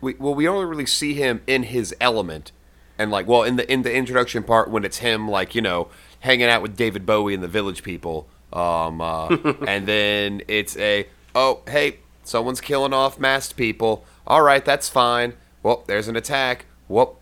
[0.00, 2.52] We, well, we only really see him in his element,
[2.98, 5.88] and like, well, in the in the introduction part when it's him, like you know,
[6.20, 9.28] hanging out with David Bowie and the Village People, um, uh,
[9.66, 14.04] and then it's a oh hey, someone's killing off masked people.
[14.26, 15.34] All right, that's fine.
[15.62, 16.66] Well, there's an attack.
[16.88, 17.19] Well,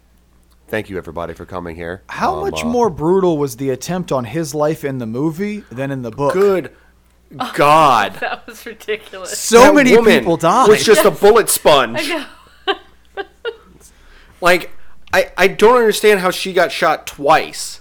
[0.68, 2.02] thank you everybody for coming here.
[2.08, 5.64] How Um, much uh, more brutal was the attempt on his life in the movie
[5.70, 6.32] than in the book?
[6.32, 6.72] good
[7.54, 8.14] God.
[8.20, 9.38] That was ridiculous.
[9.38, 10.68] So That many woman people died.
[10.68, 11.98] It was just a bullet sponge.
[12.00, 12.06] I
[12.66, 12.74] know.
[14.40, 14.70] Like,
[15.12, 17.80] I I don't understand how she got shot twice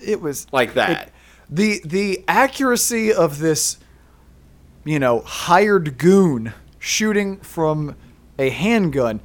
[0.00, 1.10] it was like that.
[1.50, 3.78] the the accuracy of this
[4.84, 7.96] you know hired goon shooting from
[8.38, 9.20] a handgun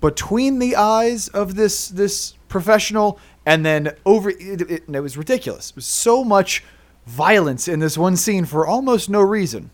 [0.00, 4.38] between the eyes of this this professional and then over it,
[4.70, 5.70] it, it was ridiculous.
[5.70, 6.62] It was so much
[7.06, 9.70] violence in this one scene for almost no reason.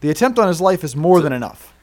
[0.00, 1.74] The attempt on his life is more than enough.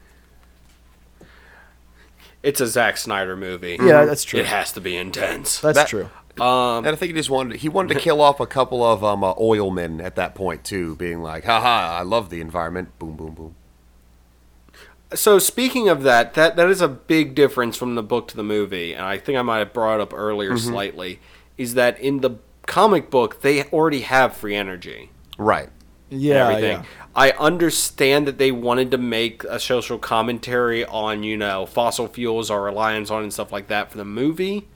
[2.42, 3.76] It's a Zack Snyder movie.
[3.80, 4.40] Yeah, that's true.
[4.40, 5.60] It has to be intense.
[5.60, 6.08] That's That- true.
[6.38, 9.24] and I think he just wanted he wanted to kill off a couple of um,
[9.24, 13.16] uh, oil men at that point too, being like, "Haha, I love the environment." Boom,
[13.16, 13.54] boom, boom.
[15.14, 18.42] So speaking of that, that that is a big difference from the book to the
[18.42, 20.68] movie, and I think I might have brought it up earlier Mm-hmm.
[20.70, 21.20] slightly.
[21.56, 25.10] Is that in the comic book they already have free energy?
[25.38, 25.68] Right.
[26.10, 26.78] Yeah, everything.
[26.78, 26.84] yeah.
[27.14, 32.50] I understand that they wanted to make a social commentary on, you know, fossil fuels,
[32.50, 34.68] our reliance on, and stuff like that for the movie,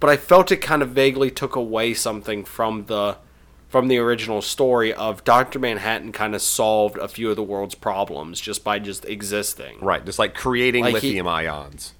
[0.00, 3.16] but I felt it kind of vaguely took away something from the
[3.68, 7.74] from the original story of Doctor Manhattan kind of solved a few of the world's
[7.74, 9.78] problems just by just existing.
[9.80, 10.04] Right.
[10.04, 11.94] Just like creating Like he- lithium ions.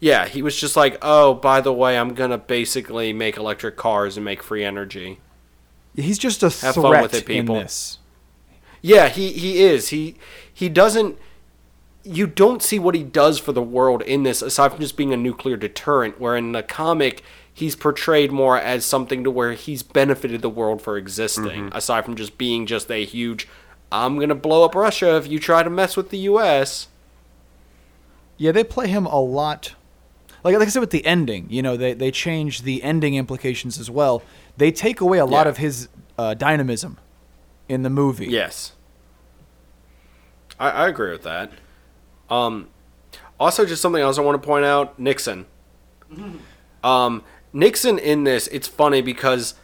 [0.00, 4.16] Yeah, he was just like, oh, by the way, I'm gonna basically make electric cars
[4.16, 5.20] and make free energy.
[5.94, 7.54] He's just a Have threat fun with it, in people.
[7.54, 7.98] this.
[8.82, 9.88] Yeah, he he is.
[9.88, 10.16] He
[10.52, 11.16] he doesn't.
[12.02, 15.14] You don't see what he does for the world in this, aside from just being
[15.14, 16.20] a nuclear deterrent.
[16.20, 17.22] Where in the comic,
[17.54, 22.16] he's portrayed more as something to where he's benefited the world for existing, aside from
[22.16, 23.48] just being just a huge.
[23.92, 26.88] I'm gonna blow up Russia if you try to mess with the U.S.
[28.36, 29.74] Yeah, they play him a lot.
[30.42, 33.78] Like, like I said with the ending, you know, they, they change the ending implications
[33.78, 34.22] as well.
[34.58, 35.88] They take away a lot of his
[36.18, 36.98] uh, dynamism
[37.68, 38.26] in the movie.
[38.26, 38.72] Yes.
[40.58, 41.52] I, I agree with that.
[42.28, 42.68] Um,
[43.38, 45.46] also, just something else I want to point out: Nixon.
[46.84, 47.24] Um,
[47.54, 49.54] Nixon in this, it's funny because,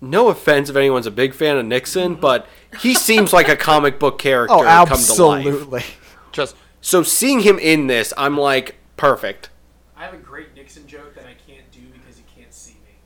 [0.00, 2.20] no offense if anyone's a big fan of Nixon, mm-hmm.
[2.20, 2.46] but
[2.80, 4.90] he seems like a comic book character Oh, come to life.
[4.92, 5.84] absolutely.
[6.32, 9.50] Just So seeing him in this, I'm like, perfect.
[9.96, 12.96] I have a great Nixon joke that I can't do because you can't see me.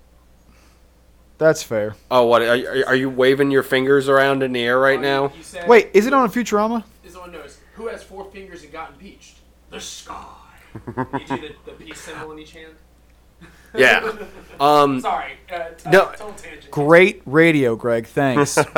[1.39, 1.97] That's fair.
[2.11, 5.03] Oh, what are, are are you waving your fingers around in the air right Oh,
[5.03, 5.33] now?
[5.43, 6.85] Said, Wait, is it on a Futurama?
[7.03, 7.59] This one knows.
[7.75, 9.39] Who has four fingers and got impeached?
[9.71, 10.25] The sky.
[10.87, 12.75] you do the, the peace symbol in each hand?
[13.77, 14.13] Yeah.
[14.59, 15.33] Um, Sorry.
[15.53, 16.07] Uh, t- No.
[16.13, 16.71] total tangent.
[16.71, 18.07] Great radio, Greg.
[18.07, 18.55] Thanks.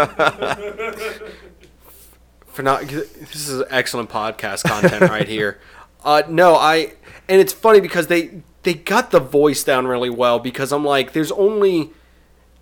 [2.47, 5.61] for not this is excellent podcast content right here.
[6.05, 6.95] Uh, no, I
[7.29, 11.13] and it's funny because they they got the voice down really well because I'm like,
[11.13, 11.91] there's only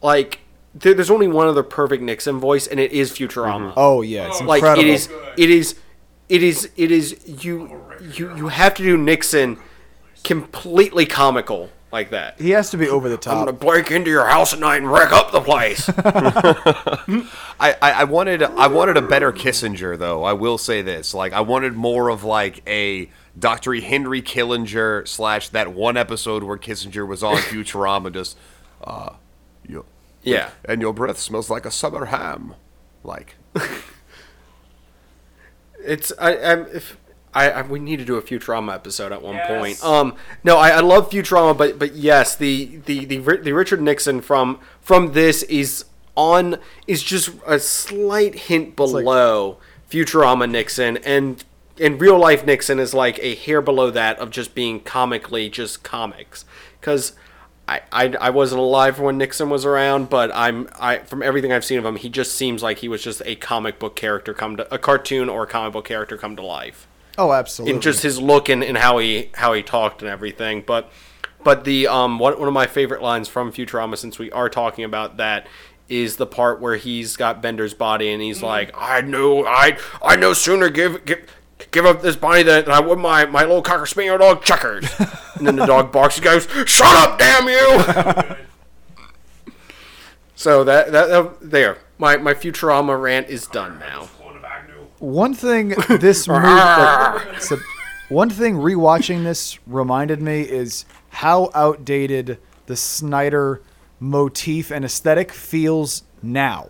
[0.03, 0.41] like
[0.75, 3.73] there, there's only one other perfect Nixon voice, and it is Futurama.
[3.77, 4.87] oh yeah, it's like incredible.
[4.89, 5.09] it is,
[5.39, 5.75] it is,
[6.29, 7.45] it is, it is.
[7.45, 7.81] You
[8.13, 9.59] you you have to do Nixon
[10.23, 12.41] completely comical like that.
[12.41, 13.35] He has to be over the top.
[13.35, 15.89] I'm gonna break into your house at night and wreck up the place.
[15.99, 20.25] I, I, I wanted I wanted a better Kissinger though.
[20.25, 21.15] I will say this.
[21.15, 23.75] Like I wanted more of like a Dr.
[23.75, 28.37] Henry Killinger slash that one episode where Kissinger was on Futurama just
[28.83, 29.15] uh
[29.67, 29.85] you
[30.23, 30.51] yeah.
[30.65, 32.55] and your breath smells like a summer ham.
[33.05, 33.37] Like
[35.87, 36.97] It's I I'm if
[37.37, 39.49] I, I we need to do a Futurama episode at one Yes.
[39.81, 39.85] point.
[39.85, 44.21] Um, no, I, I love Futurama, but but yes, the the the the Richard Nixon
[44.21, 45.85] from from this is
[46.17, 46.57] on
[46.87, 49.59] is just a slight hint below
[49.91, 51.45] Futurama Nixon, and
[51.77, 55.83] in real life Nixon is like a hair below that of just being comically just
[55.83, 56.45] comics
[56.81, 57.13] because.
[57.69, 61.65] I, I, I wasn't alive when Nixon was around, but I'm I from everything I've
[61.65, 64.57] seen of him, he just seems like he was just a comic book character come
[64.59, 66.87] to a cartoon or a comic book character come to life
[67.19, 67.75] Oh, absolutely.
[67.75, 70.63] in just his look and, and how he how he talked and everything.
[70.67, 70.91] But
[71.43, 74.85] but the um one one of my favorite lines from Futurama, since we are talking
[74.85, 75.47] about that,
[75.89, 80.17] is the part where he's got Bender's body and he's like, I knew I I
[80.17, 81.27] no sooner give give.
[81.71, 84.85] Give up this body than I would my, my little cocker spaniel dog Checkers.
[85.37, 88.37] and then the dog barks and goes, Shut up, damn you!
[90.35, 91.79] so that, that, that there.
[91.97, 94.11] My my Futurama rant is done now.
[94.99, 95.15] Clone of Agnew.
[95.15, 95.69] One thing
[96.01, 97.59] this movie, like, so-
[98.09, 103.63] one thing rewatching this reminded me is how outdated the Snyder
[103.99, 106.69] motif and aesthetic feels now.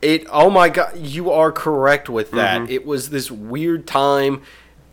[0.00, 0.26] It.
[0.30, 2.70] Oh my god, you are correct with that.
[2.70, 4.42] It was this weird time.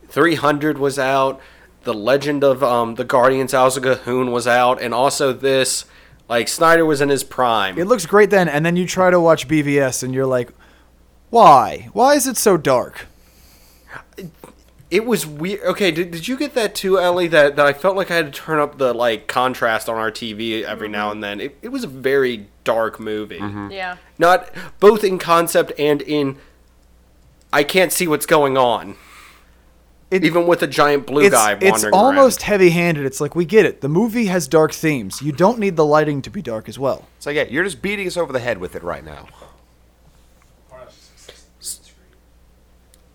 [0.09, 1.39] Three hundred was out.
[1.83, 5.85] The Legend of um the Guardians Al Cahoon was out, and also this.
[6.27, 7.77] Like Snyder was in his prime.
[7.77, 10.51] It looks great then, and then you try to watch BVS, and you're like,
[11.29, 11.89] why?
[11.93, 13.07] Why is it so dark?
[14.89, 15.61] it was weird.
[15.61, 17.27] Okay, did, did you get that too, Ellie?
[17.27, 20.11] That that I felt like I had to turn up the like contrast on our
[20.11, 21.41] TV every now and then.
[21.41, 23.39] It, it was a very dark movie.
[23.39, 23.71] Mm-hmm.
[23.71, 23.97] Yeah.
[24.17, 24.49] Not
[24.79, 26.37] both in concept and in.
[27.51, 28.95] I can't see what's going on.
[30.11, 31.75] it, Even with a giant blue it's, guy wandering around.
[31.85, 32.47] it's almost around.
[32.47, 33.05] heavy-handed.
[33.05, 33.79] It's like we get it.
[33.81, 35.21] The movie has dark themes.
[35.21, 37.07] You don't need the lighting to be dark as well.
[37.19, 39.27] So yeah, you're just beating us over the head with it right now.
[40.69, 42.11] Or else just exists on the screen.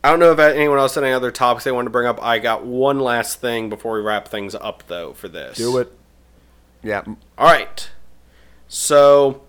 [0.04, 2.22] I don't know if anyone else had any other topics they wanted to bring up.
[2.22, 5.56] I got one last thing before we wrap things up, though, for this.
[5.58, 5.92] Do it.
[6.82, 7.02] Yeah,
[7.38, 7.88] All right.
[8.66, 9.42] So,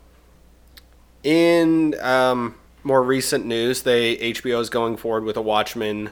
[1.23, 6.11] in um, more recent news, they HBO is going forward with a Watchmen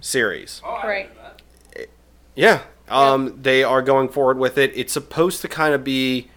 [0.00, 0.62] series.
[0.64, 1.08] Oh, I Right.
[1.10, 1.20] remember
[1.74, 1.88] that.
[2.34, 2.60] Yeah.
[2.88, 4.72] Um, They are going forward with it.
[4.74, 6.30] It's supposed to kind of be,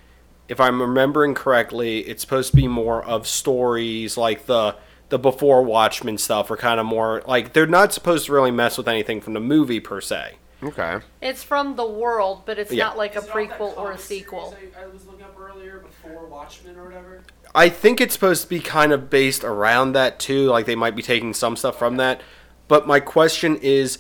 [0.50, 4.76] if I'm remembering correctly, it's supposed to be more of stories like the
[5.12, 8.78] the before Watchmen stuff, are kind of more like they're not supposed to really mess
[8.78, 10.38] with anything from the movie per se.
[10.64, 10.99] okay.
[11.22, 12.86] It's from the world, but it's Yeah.
[12.86, 14.55] not like a Is it prequel or a sequel.
[14.78, 17.22] I, I was looking up earlier before Watchmen or whatever.
[17.53, 20.45] I think it's supposed to be kind of based around that too.
[20.47, 22.22] Like they might be taking some stuff from that.
[22.68, 23.97] But my question is,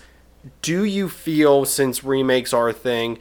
[0.61, 3.19] do you feel since remakes are a thing,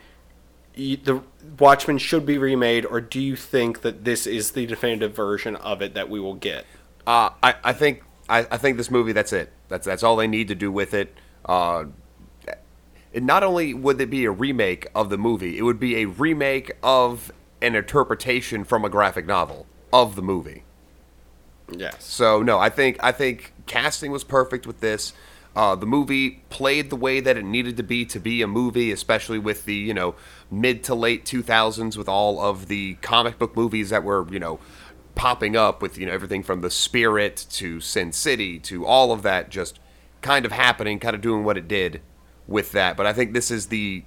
[0.78, 1.22] y- the
[1.58, 5.82] Watchmen should be remade, or do you think that this is the definitive version of
[5.82, 6.64] it that we will get?
[7.10, 9.50] Uh, I, I think I, I think this movie that's it.
[9.68, 11.12] That's that's all they need to do with it.
[11.44, 11.86] Uh,
[13.12, 16.04] it not only would it be a remake of the movie, it would be a
[16.04, 20.62] remake of an interpretation from a graphic novel of the movie.
[21.68, 22.04] Yes.
[22.04, 25.12] So no, I think I think casting was perfect with this.
[25.56, 28.92] Uh, the movie played the way that it needed to be to be a movie,
[28.92, 30.14] especially with the you know
[30.48, 34.60] mid to late 2000s with all of the comic book movies that were you know
[35.20, 39.20] popping up with you know everything from the Spirit to Sin City to all of
[39.20, 39.78] that just
[40.22, 42.00] kind of happening, kind of doing what it did
[42.48, 42.96] with that.
[42.96, 44.04] But I think this is the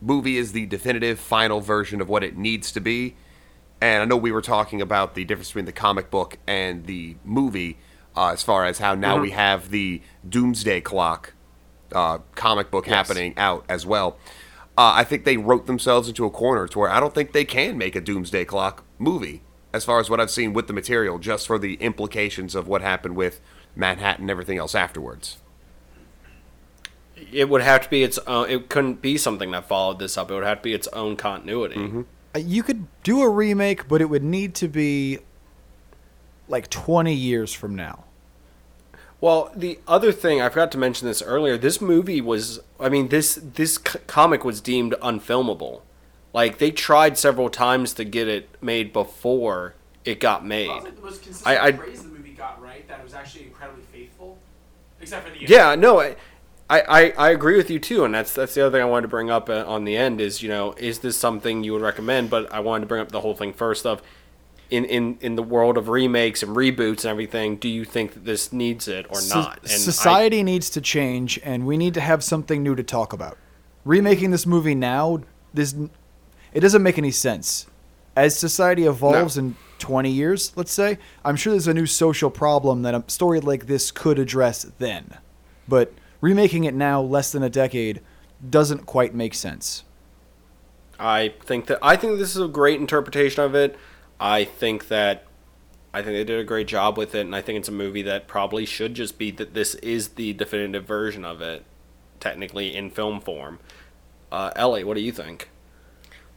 [0.00, 3.14] movie is the definitive final version of what it needs to be.
[3.82, 7.16] And I know we were talking about the difference between the comic book and the
[7.26, 7.76] movie,
[8.16, 11.34] uh, as far as how now we have the Doomsday Clock
[11.92, 14.16] uh, comic book happening out as well.
[14.78, 17.44] Uh, I think they wrote themselves into a corner to where I don't think they
[17.44, 19.42] can make a Doomsday Clock movie,
[19.72, 22.80] as far as what I've seen with the material, just for the implications of what
[22.82, 23.40] happened with
[23.76, 25.38] Manhattan and everything else afterwards.
[27.32, 28.48] It would have to be its own.
[28.48, 30.30] It couldn't be something that followed this up.
[30.30, 32.04] It would have to be its own continuity.
[32.34, 35.18] Uh, You could do a remake, but it would need to be
[36.48, 38.04] like 20 years from now.
[39.20, 41.58] Well, the other thing I forgot to mention this earlier.
[41.58, 45.80] This movie was, I mean, this this c- comic was deemed unfilmable.
[46.32, 49.74] Like they tried several times to get it made before
[50.04, 50.68] it got made.
[50.68, 53.44] Wasn't the most consistent I- I- praise the movie got right that it was actually
[53.44, 54.38] incredibly faithful,
[55.00, 55.48] except for the end.
[55.48, 56.16] Yeah, no, I,
[56.70, 59.02] I, I, I agree with you too, and that's that's the other thing I wanted
[59.02, 61.82] to bring up uh, on the end is you know is this something you would
[61.82, 62.28] recommend?
[62.30, 64.02] But I wanted to bring up the whole thing first of.
[64.70, 68.26] In, in, in the world of remakes and reboots and everything, do you think that
[68.26, 69.60] this needs it or So- not?
[69.62, 73.14] And I- society needs to change, and we need to have something new to talk
[73.14, 73.38] about.
[73.86, 75.22] Remaking this movie now,
[75.54, 75.74] this
[76.52, 77.66] it doesn't make any sense.
[78.16, 82.82] As society evolves in 20 years, let's say, I'm sure there's a new social problem
[82.82, 85.18] that a story like this could address then.
[85.68, 88.00] But remaking it now, less than a decade,
[88.48, 89.84] doesn't quite make sense.
[90.98, 93.76] I think that I think this is a great interpretation of it.
[94.18, 95.24] I think that
[95.94, 98.02] I think they did a great job with it, and I think it's a movie
[98.02, 101.64] that probably should just be that this is the definitive version of it,
[102.20, 103.58] technically in film form.
[104.30, 105.50] Uh, Ellie, what do you think?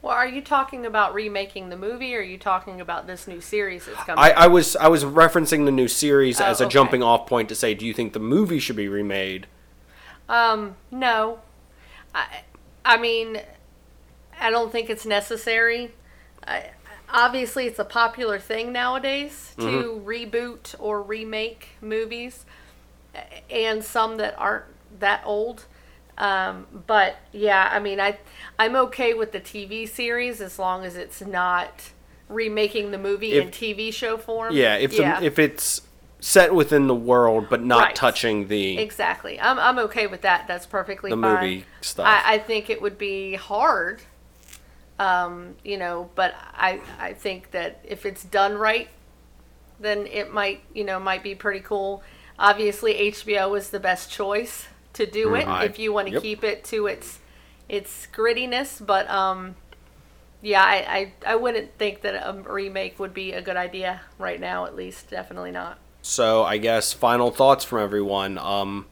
[0.02, 3.40] Well, are you talking about remaking the movie, or are you talking about this new
[3.40, 4.18] series that's coming?
[4.24, 6.72] I, I was I was referencing the new series Oh, as a okay.
[6.74, 9.46] jumping off point to say, do you think the movie should be remade?
[10.28, 11.40] Um, no.
[12.16, 12.42] I,
[12.84, 13.42] I mean,
[14.40, 15.92] I don't think it's necessary.
[16.48, 16.72] I,
[17.10, 22.46] obviously, it's a popular thing nowadays to reboot or remake movies,
[23.52, 24.66] and some that aren't
[25.00, 25.66] that old.
[26.18, 28.18] Um, but yeah, I mean, I
[28.60, 31.92] I'm okay with the TV series as long as it's not
[32.30, 34.54] remaking the movie If- in TV show form.
[34.54, 35.20] Yeah, if yeah.
[35.20, 35.82] The, if it's
[36.24, 37.96] set within the world but not Right.
[37.96, 39.40] touching the Exactly.
[39.40, 40.48] I'm, I'm okay with that.
[40.48, 41.34] That's perfectly The fine.
[41.34, 42.06] movie stuff.
[42.06, 44.02] I, I think it would be hard,
[45.00, 48.88] um, you know, but I, I think that if it's done right,
[49.80, 52.04] then it might, you know, might be pretty cool.
[52.38, 55.70] Obviously, HBO is the best choice to do it Right.
[55.70, 56.22] if you want to Yep.
[56.22, 57.20] keep it to its
[57.70, 58.86] its grittiness.
[58.86, 59.56] But um,
[60.42, 64.40] yeah, I, I, I wouldn't think that a remake would be a good idea right
[64.40, 64.66] now.
[64.66, 65.78] At least, definitely not.
[66.02, 68.38] So I guess final thoughts from everyone.
[68.38, 68.88] Um,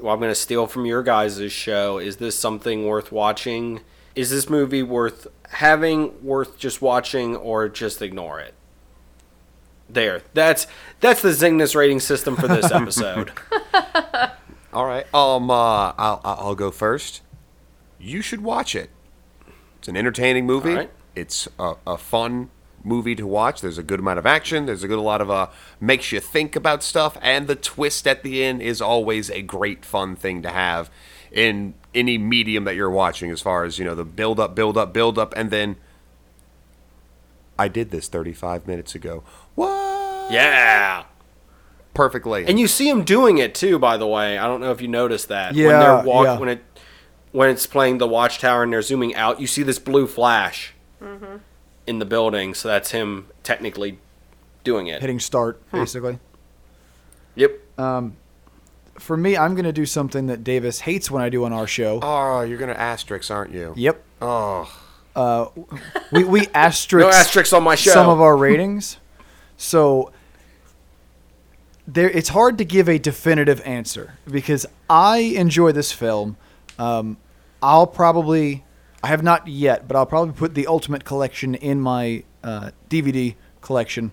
[0.00, 1.98] well, I'm going to steal from your guys' show.
[1.98, 3.80] Is this something worth watching?
[4.14, 8.52] Is this movie worth having, worth just watching, or just ignore it?
[9.88, 10.22] There.
[10.34, 10.66] That's
[11.00, 13.32] that's the Zingness rating system for this episode.
[14.72, 15.06] All right.
[15.14, 17.20] Um, uh, I'll I'll go first.
[17.98, 18.90] You should watch it.
[19.78, 20.74] It's an entertaining movie.
[20.74, 20.90] Right.
[21.14, 22.50] It's a, a fun
[22.84, 23.60] movie to watch.
[23.60, 24.66] There's a good amount of action.
[24.66, 25.48] There's a good a lot of uh
[25.80, 29.84] makes you think about stuff, and the twist at the end is always a great
[29.84, 30.90] fun thing to have
[31.30, 33.30] in any medium that you're watching.
[33.30, 35.76] As far as you know, the build up, build up, build up, and then
[37.58, 39.22] I did this 35 minutes ago.
[39.54, 40.32] What?
[40.32, 41.04] Yeah.
[41.94, 42.46] Perfectly.
[42.46, 44.38] And you see him doing it too, by the way.
[44.38, 45.54] I don't know if you noticed that.
[45.54, 46.38] when they're walk yeah.
[46.38, 46.64] when it
[47.32, 50.74] when it's playing the watchtower and they're zooming out, you see this blue flash
[51.86, 52.54] in the building.
[52.54, 53.98] So that's him technically
[54.64, 55.00] doing it.
[55.00, 56.18] Hitting start, basically.
[57.34, 57.58] Yep.
[57.78, 58.16] Um,
[58.98, 61.66] For me, I'm going to do something that Davis hates when I do on our
[61.66, 61.98] show.
[62.02, 63.72] oh, you're gonna asterisk, aren't you?
[63.76, 64.02] Yep.
[64.20, 64.78] Oh.
[65.16, 65.46] Uh,
[66.12, 67.92] We, we asterisk No asterisks on my show.
[67.92, 68.98] some of our ratings.
[69.56, 70.12] So
[71.86, 76.36] there, it's hard to give a definitive answer because I enjoy this film.
[76.78, 77.16] Um,
[77.62, 78.64] I'll probably,
[79.02, 83.34] I have not yet, but I'll probably put the Ultimate Collection in my uh, DVD
[83.60, 84.12] collection.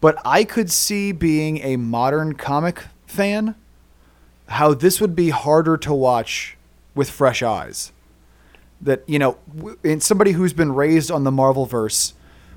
[0.00, 3.54] But I could see being a modern comic fan,
[4.48, 6.56] how this would be harder to watch
[6.94, 7.92] with fresh eyes
[8.82, 9.38] that you know
[9.82, 12.14] in somebody who's been raised on the marvel verse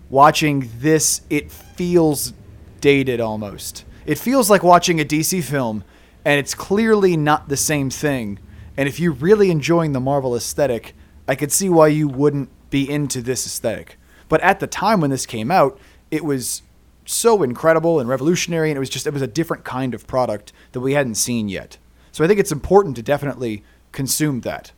[0.10, 2.34] watching this it feels
[2.82, 5.84] dated almost it feels like watching a dc film
[6.24, 8.40] and it's clearly not the same thing.
[8.78, 10.94] And if you're really enjoying the marvel aesthetic
[11.28, 13.98] i could see why you wouldn't be into this aesthetic.
[14.28, 15.80] But at the time when this came out
[16.12, 16.62] it was
[17.06, 20.52] so incredible and revolutionary and it was just it was a different kind of product
[20.72, 21.78] that we hadn't seen yet.
[22.12, 24.72] So i think it's important to definitely consume that.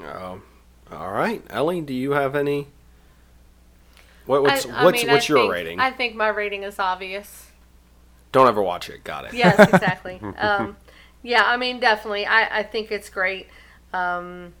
[0.00, 0.42] Um,
[0.90, 2.68] all right, Ellie, do you have any?
[4.30, 5.80] What, what's I- I what's mean, what's I your think- rating?
[5.80, 7.50] I think my rating is obvious.
[8.32, 9.02] Don't ever watch it.
[9.02, 9.34] Got it.
[9.34, 10.20] Yes, exactly.
[10.38, 10.76] um,
[11.22, 12.26] yeah, I mean, definitely.
[12.26, 13.48] I, I think it's great.
[13.92, 14.52] Um,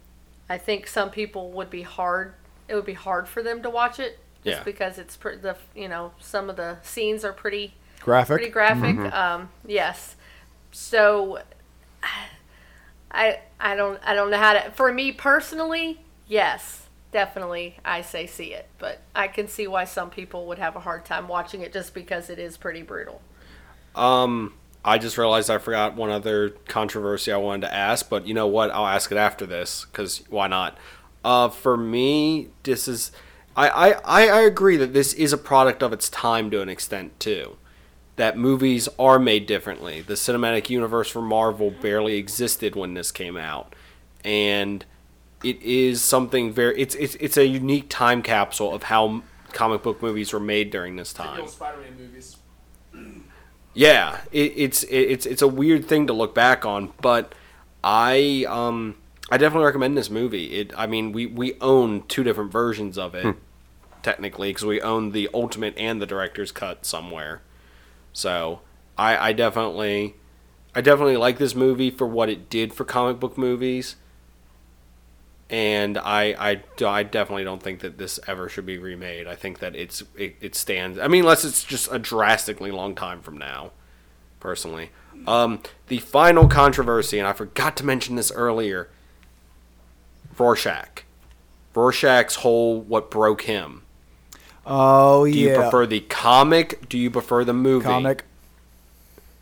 [0.48, 2.34] I think some people would be hard.
[2.66, 4.62] It would be hard for them to watch it just Yeah.
[4.64, 8.98] because it's pre- the you know some of the scenes are pretty graphic pretty graphic.
[9.14, 10.16] Um, yes.
[10.72, 11.40] So
[13.12, 14.70] I I don't I don't know how to.
[14.72, 18.68] For me personally, yes, definitely, I say see it.
[18.78, 21.94] But I can see why some people would have a hard time watching it just
[21.94, 23.20] because it is pretty brutal.
[23.94, 24.54] Um,
[24.84, 28.46] I just realized I forgot one other controversy I wanted to ask, but you know
[28.46, 28.70] what?
[28.70, 30.78] I'll ask it after this because why not?
[31.24, 33.12] Uh, for me, this is.
[33.56, 37.18] I, I, I agree that this is a product of its time to an extent
[37.18, 37.56] too.
[38.16, 40.00] That movies are made differently.
[40.00, 43.74] The cinematic universe for Marvel barely existed when this came out,
[44.24, 44.84] and
[45.42, 46.80] it is something very.
[46.80, 49.22] It's it's it's a unique time capsule of how
[49.52, 51.40] comic book movies were made during this The time.
[51.40, 52.36] old Spider-Man movies.
[53.72, 57.34] Yeah, it, it's it's it's a weird thing to look back on, but
[57.84, 58.96] I um
[59.30, 60.46] I definitely recommend this movie.
[60.58, 63.36] It I mean we we own two different versions of it
[64.02, 67.42] technically because we own the ultimate and the director's cut somewhere.
[68.12, 68.60] So
[68.98, 70.16] I I definitely
[70.74, 73.94] I definitely like this movie for what it did for comic book movies.
[75.50, 79.26] And I, I, I definitely don't think that this ever should be remade.
[79.26, 80.96] I think that it's it, it stands.
[80.96, 83.72] I mean, unless it's just a drastically long time from now,
[84.38, 84.90] personally.
[85.26, 88.88] Um, the final controversy, and I forgot to mention this earlier.
[90.38, 91.04] Rorschach,
[91.74, 93.82] Rorschach's whole what broke him.
[94.64, 96.88] oh Do yeah Do you prefer the comic?
[96.88, 97.84] Do you prefer the movie?
[97.84, 98.24] comic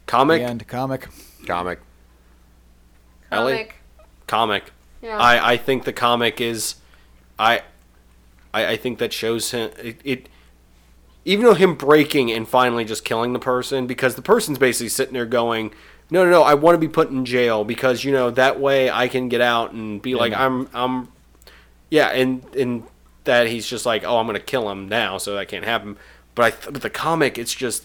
[0.07, 0.43] Comic.
[0.43, 1.09] and comic
[1.47, 1.81] Comic.
[3.31, 3.69] Ellie?
[4.27, 4.73] Comic.
[5.01, 5.13] Comic.
[5.13, 5.19] Yeah.
[5.19, 6.77] I, I think the comic is,
[7.39, 7.63] I,
[8.53, 10.29] I, I think that shows him it, it.
[11.25, 15.13] Even though him breaking and finally just killing the person, because the person's basically sitting
[15.13, 15.73] there going,
[16.11, 16.43] "No, no, no!
[16.43, 19.43] I want to be put in jail because you know that way I can get
[19.43, 21.09] out and be like I'm, I'm,
[21.91, 22.85] yeah." And and
[23.25, 25.99] that he's just like, "Oh, I'm gonna kill him now, so that can't happen."
[26.35, 27.85] But I, th- but the comic, it's just,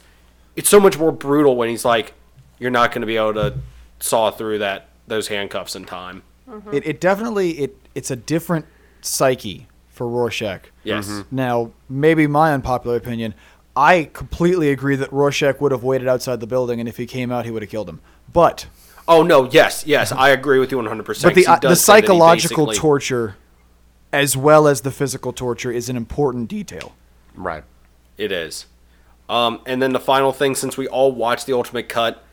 [0.55, 2.13] it's so much more brutal when he's like,
[2.59, 3.55] "You're not gonna be able to
[3.99, 6.23] saw through that those handcuffs in time."
[6.71, 8.65] It, it definitely it it's a different
[9.01, 10.71] psyche for Rorschach.
[10.83, 11.23] Yes.
[11.31, 13.33] Now, maybe my unpopular opinion,
[13.75, 17.31] I completely agree that Rorschach would have waited outside the building, and if he came
[17.31, 18.01] out, he would have killed him.
[18.31, 18.67] But
[19.07, 21.03] Oh no, yes, yes, I agree with you 100.
[21.03, 23.35] percent but the uh, the psychological torture,
[24.11, 26.95] as well as the physical torture, is an important detail.
[27.35, 27.63] Right.
[28.17, 28.67] It is.
[29.27, 32.23] Um, and then the final thing, since we all watched the Ultimate Cut,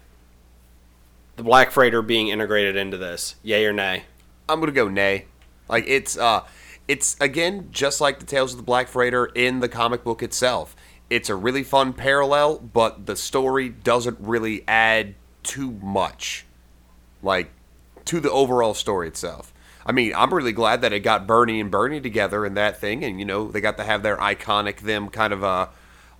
[1.40, 4.04] the Black Freighter being integrated into this, yay or nay?
[4.46, 5.24] I'm gonna go nay.
[5.70, 6.44] Like it's uh
[6.86, 10.76] it's again just like the Tales of the Black Freighter in the comic book itself.
[11.08, 16.44] It's a really fun parallel, but the story doesn't really add too much,
[17.22, 17.50] like
[18.04, 19.54] to the overall story itself.
[19.86, 23.02] I mean, I'm really glad that it got Bernie and Bernie together in that thing,
[23.02, 25.68] and you know they got to have their iconic them kind of uh,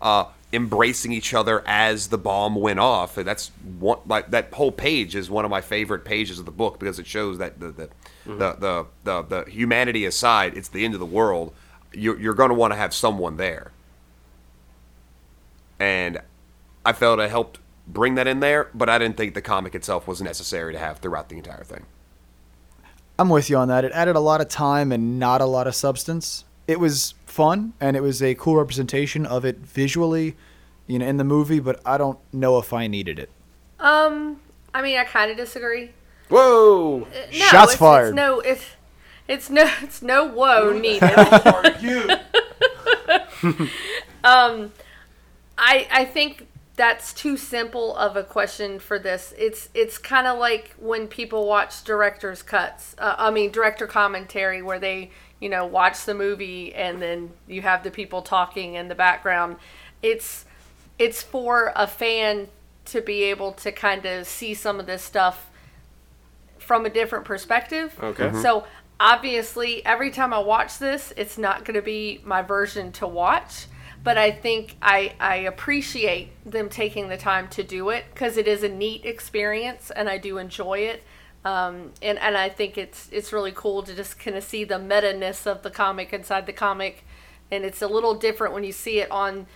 [0.00, 3.16] uh, embracing each other as the bomb went off.
[3.16, 6.50] And that's one like that whole page is one of my favorite pages of the
[6.50, 8.38] book because it shows that the the mm-hmm.
[8.38, 11.52] the, the, the, the humanity aside, it's the end of the world.
[11.92, 13.72] You're, you're going to want to have someone there,
[15.80, 16.20] and
[16.84, 20.06] I felt it helped bring that in there, but I didn't think the comic itself
[20.06, 21.86] was necessary to have throughout the entire thing.
[23.18, 23.84] I'm with you on that.
[23.84, 26.44] It added a lot of time and not a lot of substance.
[26.66, 30.36] It was fun and it was a cool representation of it visually,
[30.86, 31.60] you know, in the movie.
[31.60, 33.30] But I don't know if I needed it.
[33.78, 34.40] Um,
[34.74, 35.90] I mean, I kind of disagree.
[36.28, 37.02] Whoa!
[37.02, 38.08] Uh, No, Shots it's, fired.
[38.08, 38.64] It's no, it's
[39.26, 41.02] it's no, it's no whoa needed.
[41.02, 42.08] Are you?
[45.60, 49.34] I I think that's too simple of a question for this.
[49.36, 52.96] It's it's kind of like when people watch director's cuts.
[52.98, 55.10] Uh, I mean, director commentary where they
[55.40, 59.56] you know watch the movie and then you have the people talking in the background.
[60.02, 60.44] It's
[60.98, 62.48] it's for a fan
[62.86, 65.50] to be able to kind of see some of this stuff
[66.58, 67.96] from a different perspective.
[68.02, 68.28] Okay.
[68.28, 68.42] Mm-hmm.
[68.42, 68.64] So
[68.98, 73.66] obviously, every time I watch this, it's not going to be my version to watch.
[74.02, 78.48] But I think I, I appreciate them taking the time to do it because it
[78.48, 81.02] is a neat experience and I do enjoy it.
[81.44, 84.78] Um, and, and I think it's it's really cool to just kind of see the
[84.78, 87.04] meta ness of the comic inside the comic.
[87.50, 89.46] And it's a little different when you see it on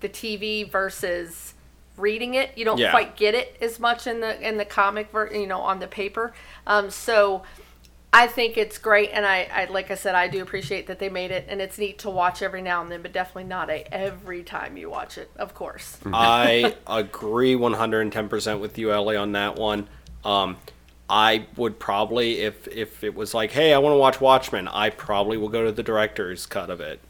[0.00, 1.54] the TV versus
[1.96, 2.56] reading it.
[2.56, 2.90] You don't Yeah.
[2.90, 5.86] quite get it as much in the in the comic, ver- you know, on the
[5.86, 6.32] paper.
[6.66, 7.42] Um, so
[8.12, 11.08] I think it's great, and I, I like I said, I do appreciate that they
[11.08, 13.92] made it, and it's neat to watch every now and then, but definitely not a
[13.92, 15.98] every time you watch it, of course.
[16.12, 19.88] I agree 110% with you, Ellie, on that one.
[20.24, 20.56] Um,
[21.08, 24.90] I would probably, if if it was like, hey, I want to watch Watchmen, I
[24.90, 27.00] probably will go to the director's cut of it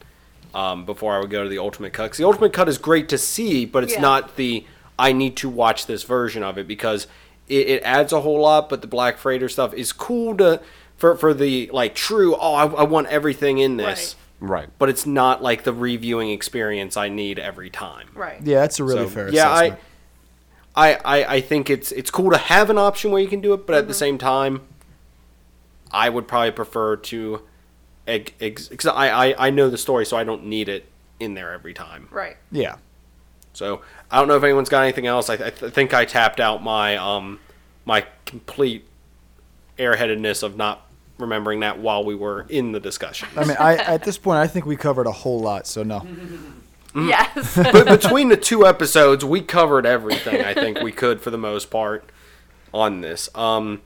[0.52, 2.10] um, before I would go to the Ultimate Cut.
[2.10, 4.00] 'Cause the Ultimate Cut is great to see, but it's Yeah.
[4.00, 4.66] not the
[4.98, 7.06] I need to watch this version of it because
[7.48, 8.68] it, it adds a whole lot.
[8.68, 10.60] But the Black Freighter stuff is cool to
[10.96, 12.34] for for the like true.
[12.36, 14.16] Oh, I, I want everything in this.
[14.40, 14.68] Right.
[14.78, 18.08] But it's not like the reviewing experience I need every time.
[18.14, 18.40] Right.
[18.42, 19.80] Yeah, that's a really So, fair yeah, assessment.
[19.80, 19.93] I,
[20.76, 23.52] I, I I think it's it's cool to have an option where you can do
[23.54, 24.62] it, but at the same time,
[25.92, 27.42] I would probably prefer to,
[28.06, 30.86] because I, I I know the story, so I don't need it
[31.20, 32.08] in there every time.
[32.10, 32.36] Right.
[32.50, 32.76] yeah.
[33.52, 35.30] So I don't know if anyone's got anything else.
[35.30, 37.38] I, I think I tapped out my um
[37.84, 38.84] my complete
[39.78, 40.86] airheadedness of not
[41.18, 43.28] remembering that while we were in the discussion.
[43.36, 45.68] I mean, I at this point, I think we covered a whole lot.
[45.68, 46.04] So no.
[46.94, 47.56] Yes.
[47.72, 51.70] but between the two episodes, we covered everything I think we could for the most
[51.70, 52.10] part
[52.72, 53.28] on this.
[53.34, 53.82] Um,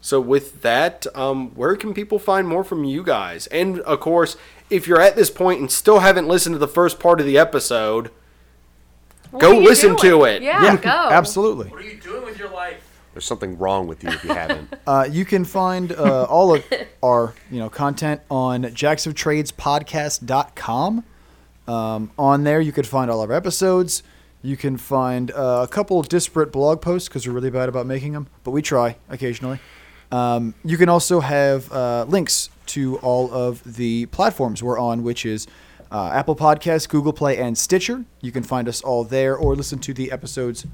[0.00, 3.46] so with that, um, where can people find more from you guys?
[3.48, 4.36] And of course,
[4.70, 7.36] if you're at this point and still haven't listened to the first part of the
[7.36, 8.10] episode,
[9.30, 10.42] What Go are you listen to it.
[10.42, 10.88] Yeah, go.
[11.10, 11.68] Absolutely.
[11.68, 12.86] What are you doing with your life?
[13.12, 14.72] There's something wrong with you if you haven't.
[14.86, 16.64] Uh, you can find uh, all of
[17.02, 21.04] our you know content on jacksofttradespodcast.com.
[21.70, 24.02] Um, on there, you can find all our episodes.
[24.42, 28.12] You can find uh, a couple disparate blog posts because we're really bad about making
[28.12, 29.60] them, but we try occasionally.
[30.10, 35.24] Um, you can also have uh, links to all of the platforms we're on, which
[35.24, 35.46] is
[35.92, 38.04] uh, Apple Podcasts, Google Play, and Stitcher.
[38.20, 40.66] You can find us all there or listen to the episodes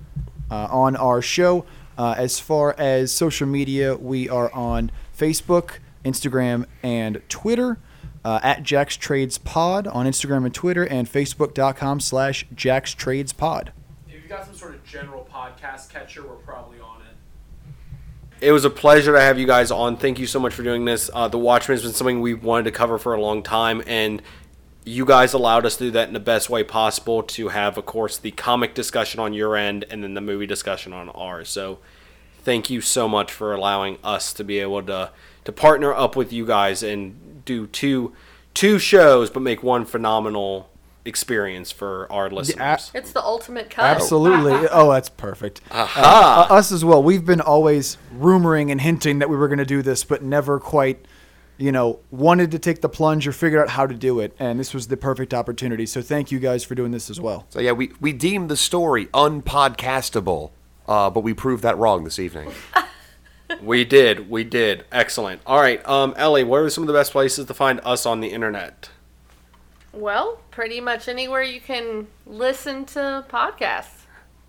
[0.50, 1.66] uh, on our show.
[1.98, 7.76] Uh, as far as social media, we are on Facebook, Instagram, and Twitter.
[8.26, 13.70] Uh, at Jack's Trades Pod on Instagram and Twitter, and Facebook.com slash Jack's Trades Pod.
[14.08, 18.46] If you've got some sort of general podcast catcher, we're probably on it.
[18.48, 19.96] it was a pleasure to have you guys on.
[19.96, 21.08] Thank you so much for doing this.
[21.14, 24.20] Uh, the Watchmen has been something we wanted to cover for a long time, and
[24.84, 27.86] you guys allowed us to do that in the best way possible to have, of
[27.86, 31.48] course, the comic discussion on your end and then the movie discussion on ours.
[31.48, 31.78] So
[32.40, 35.12] thank you so much for allowing us to be able to
[35.44, 38.12] to partner up with you guys and do two
[38.52, 40.68] two shows, but make one phenomenal
[41.06, 42.90] experience for our listeners.
[42.94, 43.84] It's the ultimate cut.
[43.84, 44.68] Absolutely.
[44.72, 45.60] Oh, that's perfect.
[45.70, 46.48] Aha.
[46.50, 47.02] Uh, us as well.
[47.02, 50.58] We've been always rumoring and hinting that we were going to do this, but never
[50.58, 51.04] quite,
[51.56, 54.34] you know, wanted to take the plunge or figure out how to do it.
[54.38, 55.86] And this was the perfect opportunity.
[55.86, 57.46] So thank you guys for doing this as well.
[57.50, 60.50] So yeah, we, we deemed the story unpodcastable,
[60.88, 62.52] uh, but we proved that wrong this evening.
[63.62, 64.30] We did.
[64.30, 64.84] We did.
[64.92, 65.40] Excellent.
[65.46, 68.20] All right, um, Ellie, where are some of the best places to find us on
[68.20, 68.90] the internet?
[69.92, 74.04] Well, pretty much anywhere you can listen to podcasts.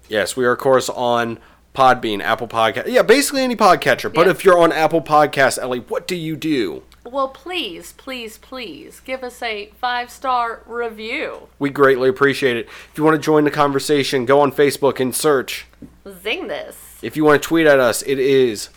[0.09, 1.39] Yes, we are, of course, on
[1.73, 2.87] Podbean, Apple Podcast.
[2.87, 4.13] Yeah, basically any podcatcher.
[4.13, 6.83] But if you're on Apple Podcasts, Ellie, what do you do?
[7.03, 11.47] Well, please, please, please give us a five star review.
[11.59, 12.65] We greatly appreciate it.
[12.65, 15.67] If you want to join the conversation, go on Facebook and search.
[16.21, 18.69] Zing this If you want to tweet at us, it is.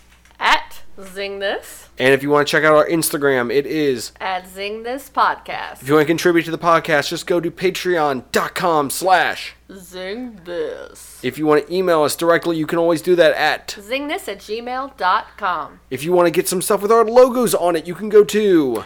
[1.05, 4.12] Zing this And if you want to check out our Instagram, it is.
[4.20, 5.82] at Zing this podcast.
[5.82, 9.55] If you want to contribute to the podcast, just go to patreon.com slash.
[9.72, 11.20] Zing this.
[11.22, 13.77] If you want to email us directly, you can always do that at.
[13.81, 15.81] Zing this at gmail.com.
[15.90, 18.24] If you want to get some stuff with our logos on it, you can go
[18.24, 18.85] to.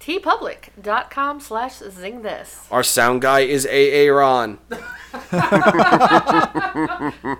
[0.00, 2.66] teepublic.com slash zing this.
[2.70, 4.58] Our sound guy is AA Ron.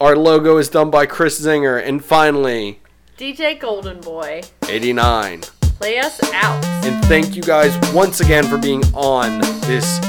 [0.00, 1.82] our logo is done by Chris Zinger.
[1.82, 2.81] And finally,
[3.22, 5.42] DJ Golden Boy, 89.
[5.78, 6.64] play us out.
[6.84, 10.00] And thank you guys once again for being on this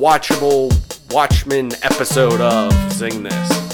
[0.00, 0.68] watchable
[1.14, 3.69] Watchmen episode of Zing This.